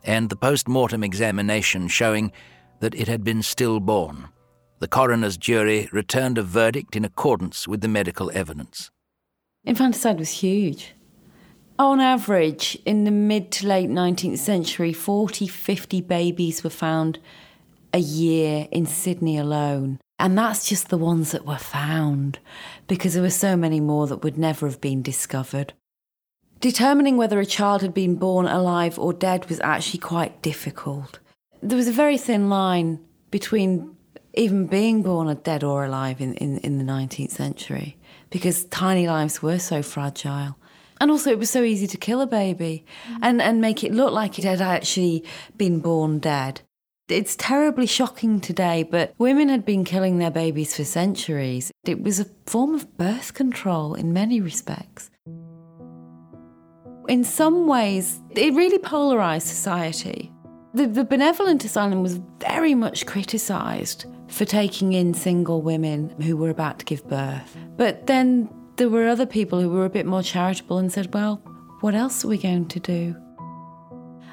and 0.04 0.28
the 0.28 0.36
post 0.36 0.68
mortem 0.68 1.02
examination 1.02 1.88
showing 1.88 2.32
that 2.80 2.94
it 2.94 3.08
had 3.08 3.24
been 3.24 3.42
stillborn. 3.42 4.28
The 4.80 4.88
coroner's 4.88 5.38
jury 5.38 5.88
returned 5.90 6.36
a 6.36 6.42
verdict 6.42 6.94
in 6.94 7.04
accordance 7.04 7.66
with 7.66 7.80
the 7.80 7.88
medical 7.88 8.30
evidence. 8.34 8.90
Infanticide 9.64 10.18
was 10.18 10.30
huge. 10.30 10.94
On 11.78 11.98
average, 11.98 12.78
in 12.84 13.04
the 13.04 13.10
mid 13.10 13.50
to 13.52 13.66
late 13.66 13.88
19th 13.88 14.38
century, 14.38 14.92
40, 14.92 15.46
50 15.46 16.02
babies 16.02 16.62
were 16.62 16.70
found 16.70 17.18
a 17.92 17.98
year 17.98 18.68
in 18.70 18.86
Sydney 18.86 19.38
alone. 19.38 20.00
And 20.18 20.38
that's 20.38 20.68
just 20.68 20.88
the 20.88 20.98
ones 20.98 21.32
that 21.32 21.46
were 21.46 21.56
found, 21.56 22.38
because 22.86 23.14
there 23.14 23.22
were 23.22 23.30
so 23.30 23.56
many 23.56 23.80
more 23.80 24.06
that 24.06 24.22
would 24.22 24.38
never 24.38 24.66
have 24.66 24.80
been 24.80 25.02
discovered. 25.02 25.72
Determining 26.60 27.16
whether 27.16 27.40
a 27.40 27.46
child 27.46 27.82
had 27.82 27.92
been 27.92 28.14
born 28.14 28.46
alive 28.46 28.98
or 28.98 29.12
dead 29.12 29.48
was 29.48 29.58
actually 29.60 29.98
quite 29.98 30.42
difficult. 30.42 31.18
There 31.60 31.76
was 31.76 31.88
a 31.88 31.92
very 31.92 32.18
thin 32.18 32.48
line 32.48 33.00
between 33.32 33.96
even 34.34 34.66
being 34.66 35.02
born 35.02 35.34
dead 35.42 35.64
or 35.64 35.84
alive 35.84 36.20
in, 36.20 36.34
in, 36.34 36.58
in 36.58 36.78
the 36.78 36.84
19th 36.84 37.30
century, 37.30 37.96
because 38.30 38.64
tiny 38.66 39.08
lives 39.08 39.42
were 39.42 39.58
so 39.58 39.82
fragile. 39.82 40.56
And 41.00 41.10
also, 41.10 41.30
it 41.30 41.38
was 41.38 41.50
so 41.50 41.64
easy 41.64 41.88
to 41.88 41.98
kill 41.98 42.20
a 42.20 42.28
baby 42.28 42.84
mm. 43.08 43.18
and, 43.22 43.42
and 43.42 43.60
make 43.60 43.82
it 43.82 43.92
look 43.92 44.12
like 44.12 44.38
it 44.38 44.44
had 44.44 44.60
actually 44.60 45.24
been 45.56 45.80
born 45.80 46.20
dead. 46.20 46.60
It's 47.12 47.36
terribly 47.36 47.86
shocking 47.86 48.40
today, 48.40 48.84
but 48.84 49.12
women 49.18 49.50
had 49.50 49.66
been 49.66 49.84
killing 49.84 50.16
their 50.16 50.30
babies 50.30 50.74
for 50.74 50.82
centuries. 50.84 51.70
It 51.84 52.02
was 52.02 52.18
a 52.18 52.26
form 52.46 52.74
of 52.74 52.96
birth 52.96 53.34
control 53.34 53.94
in 53.94 54.14
many 54.14 54.40
respects. 54.40 55.10
In 57.08 57.22
some 57.22 57.66
ways, 57.66 58.18
it 58.30 58.54
really 58.54 58.78
polarised 58.78 59.46
society. 59.46 60.32
The, 60.72 60.86
the 60.86 61.04
benevolent 61.04 61.66
asylum 61.66 62.02
was 62.02 62.18
very 62.40 62.74
much 62.74 63.04
criticised 63.04 64.06
for 64.28 64.46
taking 64.46 64.94
in 64.94 65.12
single 65.12 65.60
women 65.60 66.08
who 66.22 66.38
were 66.38 66.48
about 66.48 66.78
to 66.78 66.86
give 66.86 67.06
birth. 67.06 67.58
But 67.76 68.06
then 68.06 68.48
there 68.76 68.88
were 68.88 69.06
other 69.06 69.26
people 69.26 69.60
who 69.60 69.68
were 69.68 69.84
a 69.84 69.90
bit 69.90 70.06
more 70.06 70.22
charitable 70.22 70.78
and 70.78 70.90
said, 70.90 71.12
well, 71.12 71.42
what 71.82 71.94
else 71.94 72.24
are 72.24 72.28
we 72.28 72.38
going 72.38 72.68
to 72.68 72.80
do? 72.80 73.14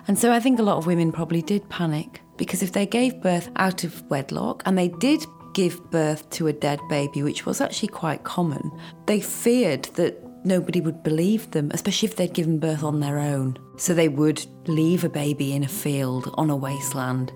And 0.08 0.18
so 0.18 0.32
I 0.32 0.40
think 0.40 0.60
a 0.60 0.64
lot 0.64 0.78
of 0.78 0.88
women 0.88 1.12
probably 1.12 1.42
did 1.42 1.68
panic 1.68 2.22
because 2.40 2.64
if 2.64 2.72
they 2.72 2.86
gave 2.86 3.22
birth 3.22 3.50
out 3.58 3.84
of 3.84 4.02
wedlock 4.10 4.64
and 4.66 4.78
they 4.78 4.88
did 4.88 5.24
give 5.54 5.92
birth 5.92 6.28
to 6.30 6.48
a 6.48 6.54
dead 6.54 6.80
baby, 6.90 7.22
which 7.22 7.46
was 7.46 7.60
actually 7.60 7.90
quite 7.90 8.24
common, 8.24 8.72
they 9.08 9.20
feared 9.20 9.84
that 9.96 10.24
nobody 10.46 10.80
would 10.80 11.04
believe 11.04 11.52
them, 11.52 11.70
especially 11.74 12.08
if 12.08 12.16
they'd 12.16 12.34
given 12.34 12.58
birth 12.58 12.82
on 12.82 13.02
their 13.02 13.20
own. 13.20 13.58
So 13.78 13.94
they 13.94 14.08
would 14.08 14.44
leave 14.68 15.04
a 15.04 15.10
baby 15.10 15.54
in 15.54 15.66
a 15.66 15.68
field 15.68 16.34
on 16.36 16.50
a 16.50 16.56
wasteland 16.56 17.34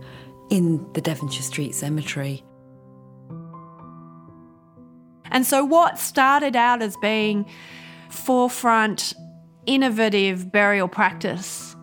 in 0.50 0.90
the 0.94 1.02
Devonshire 1.02 1.44
Street 1.44 1.76
Cemetery. 1.76 2.42
And 5.26 5.46
so, 5.46 5.66
what 5.66 6.00
started 6.00 6.56
out 6.56 6.82
as 6.82 6.96
being 6.98 7.46
forefront, 8.10 9.14
innovative 9.66 10.50
burial 10.52 10.88
practice 10.88 11.76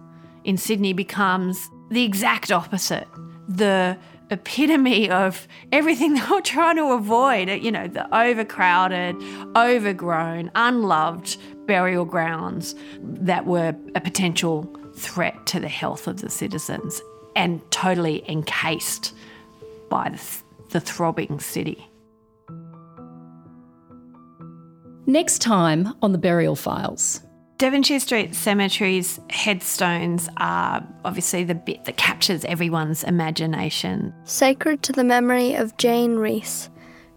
in 0.45 0.57
Sydney 0.57 0.93
becomes 0.95 1.69
the 1.91 2.05
exact 2.05 2.51
opposite. 2.51 3.09
The 3.49 3.99
epitome 4.31 5.11
of 5.11 5.47
everything 5.73 6.15
they 6.15 6.27
were 6.31 6.41
trying 6.41 6.77
to 6.77 6.93
avoid. 6.93 7.49
You 7.49 7.73
know, 7.73 7.89
the 7.89 8.07
overcrowded, 8.17 9.17
overgrown, 9.57 10.51
unloved 10.55 11.37
burial 11.67 12.05
grounds 12.05 12.75
that 13.01 13.47
were 13.47 13.75
a 13.95 14.01
potential 14.01 14.75
threat 14.95 15.47
to 15.47 15.61
the 15.61 15.69
health 15.69 16.07
of 16.07 16.21
the 16.21 16.31
citizens 16.31 17.01
and 17.37 17.61
totally 17.71 18.29
encased 18.29 19.15
by 19.89 20.09
the, 20.11 20.43
the 20.71 20.81
throbbing 20.81 21.41
city. 21.41 21.87
Next 25.07 25.41
time 25.41 25.95
on 26.03 26.13
the 26.13 26.19
Burial 26.19 26.55
Files. 26.55 27.21
Devonshire 27.61 28.01
Street 28.01 28.35
Cemetery's 28.35 29.21
headstones 29.29 30.31
are 30.39 30.83
obviously 31.05 31.45
the 31.45 31.55
bit 31.55 31.85
that 31.85 31.99
captures 31.99 32.43
everyone's 32.47 33.05
imagination. 33.05 34.15
Sacred 34.25 34.83
to 34.85 34.93
the 34.93 35.05
memory 35.05 35.53
of 35.53 35.77
Jane 35.77 36.17
Rees, 36.17 36.71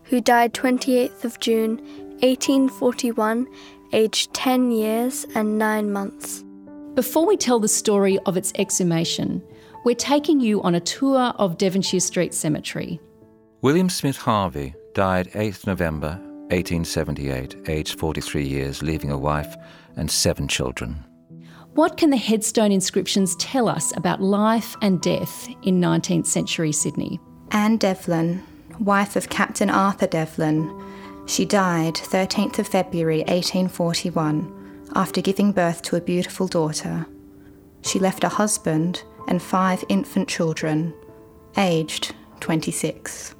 who 0.03 0.19
died 0.19 0.53
28th 0.53 1.23
of 1.23 1.39
June 1.39 1.77
1841, 2.19 3.47
aged 3.93 4.33
10 4.33 4.71
years 4.71 5.25
and 5.33 5.57
9 5.57 5.93
months. 5.93 6.43
Before 6.93 7.25
we 7.25 7.37
tell 7.37 7.61
the 7.61 7.69
story 7.69 8.19
of 8.25 8.35
its 8.35 8.51
exhumation, 8.55 9.41
we're 9.85 9.95
taking 9.95 10.41
you 10.41 10.61
on 10.63 10.75
a 10.75 10.81
tour 10.81 11.31
of 11.37 11.57
Devonshire 11.57 12.01
Street 12.01 12.33
Cemetery. 12.33 12.99
William 13.61 13.89
Smith 13.89 14.17
Harvey 14.17 14.75
died 14.93 15.31
8th 15.31 15.65
November 15.65 16.19
1878, 16.53 17.67
aged 17.67 17.99
43 17.99 18.45
years, 18.45 18.83
leaving 18.83 19.11
a 19.11 19.17
wife 19.17 19.55
and 19.95 20.09
seven 20.09 20.47
children. 20.47 21.03
What 21.73 21.97
can 21.97 22.11
the 22.11 22.17
headstone 22.17 22.71
inscriptions 22.71 23.35
tell 23.37 23.67
us 23.67 23.95
about 23.97 24.21
life 24.21 24.75
and 24.81 25.01
death 25.01 25.47
in 25.63 25.81
19th 25.81 26.27
century 26.27 26.71
Sydney? 26.71 27.19
Anne 27.51 27.77
Devlin, 27.77 28.43
wife 28.79 29.15
of 29.15 29.29
Captain 29.29 29.71
Arthur 29.71 30.05
Devlin. 30.05 30.71
She 31.25 31.45
died 31.45 31.95
13th 31.95 32.59
of 32.59 32.67
February 32.67 33.19
1841 33.19 34.91
after 34.95 35.21
giving 35.21 35.51
birth 35.51 35.81
to 35.83 35.95
a 35.95 36.01
beautiful 36.01 36.47
daughter. 36.47 37.07
She 37.81 37.97
left 37.97 38.23
a 38.23 38.29
husband 38.29 39.03
and 39.27 39.41
five 39.41 39.83
infant 39.89 40.27
children, 40.29 40.93
aged 41.57 42.13
26. 42.39 43.33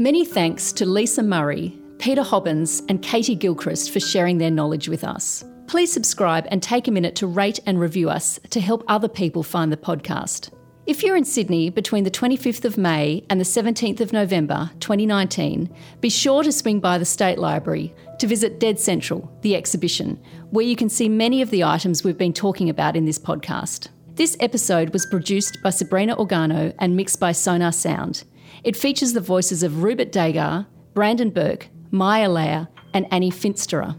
Many 0.00 0.24
thanks 0.24 0.70
to 0.74 0.86
Lisa 0.86 1.24
Murray, 1.24 1.76
Peter 1.98 2.22
Hobbins, 2.22 2.84
and 2.88 3.02
Catie 3.02 3.34
Gilchrist 3.34 3.90
for 3.92 3.98
sharing 3.98 4.38
their 4.38 4.48
knowledge 4.48 4.88
with 4.88 5.02
us. 5.02 5.44
Please 5.66 5.92
subscribe 5.92 6.46
and 6.52 6.62
take 6.62 6.86
a 6.86 6.92
minute 6.92 7.16
to 7.16 7.26
rate 7.26 7.58
and 7.66 7.80
review 7.80 8.08
us 8.08 8.38
to 8.50 8.60
help 8.60 8.84
other 8.86 9.08
people 9.08 9.42
find 9.42 9.72
the 9.72 9.76
podcast. 9.76 10.50
If 10.86 11.02
you're 11.02 11.16
in 11.16 11.24
Sydney 11.24 11.68
between 11.68 12.04
the 12.04 12.12
25th 12.12 12.64
of 12.64 12.78
May 12.78 13.24
and 13.28 13.40
the 13.40 13.44
17th 13.44 13.98
of 13.98 14.12
November 14.12 14.70
2019, 14.78 15.68
be 16.00 16.10
sure 16.10 16.44
to 16.44 16.52
swing 16.52 16.78
by 16.78 16.96
the 16.96 17.04
State 17.04 17.40
Library 17.40 17.92
to 18.20 18.28
visit 18.28 18.60
Dead 18.60 18.78
Central, 18.78 19.28
the 19.42 19.56
exhibition, 19.56 20.22
where 20.50 20.64
you 20.64 20.76
can 20.76 20.88
see 20.88 21.08
many 21.08 21.42
of 21.42 21.50
the 21.50 21.64
items 21.64 22.04
we've 22.04 22.16
been 22.16 22.32
talking 22.32 22.70
about 22.70 22.94
in 22.94 23.04
this 23.04 23.18
podcast. 23.18 23.88
This 24.14 24.36
episode 24.38 24.92
was 24.92 25.06
produced 25.06 25.58
by 25.60 25.70
Sabrina 25.70 26.14
Organo 26.14 26.72
and 26.78 26.94
mixed 26.94 27.18
by 27.18 27.32
Sonar 27.32 27.72
Sound. 27.72 28.22
It 28.64 28.76
features 28.76 29.12
the 29.12 29.20
voices 29.20 29.62
of 29.62 29.82
Rupert 29.82 30.10
Degas, 30.12 30.64
Brandon 30.94 31.30
Burke, 31.30 31.68
Maya 31.90 32.28
Lair, 32.28 32.68
and 32.92 33.06
Annie 33.12 33.30
Finsterer. 33.30 33.96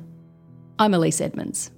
I'm 0.77 0.93
Elise 0.93 1.21
Edmonds. 1.21 1.71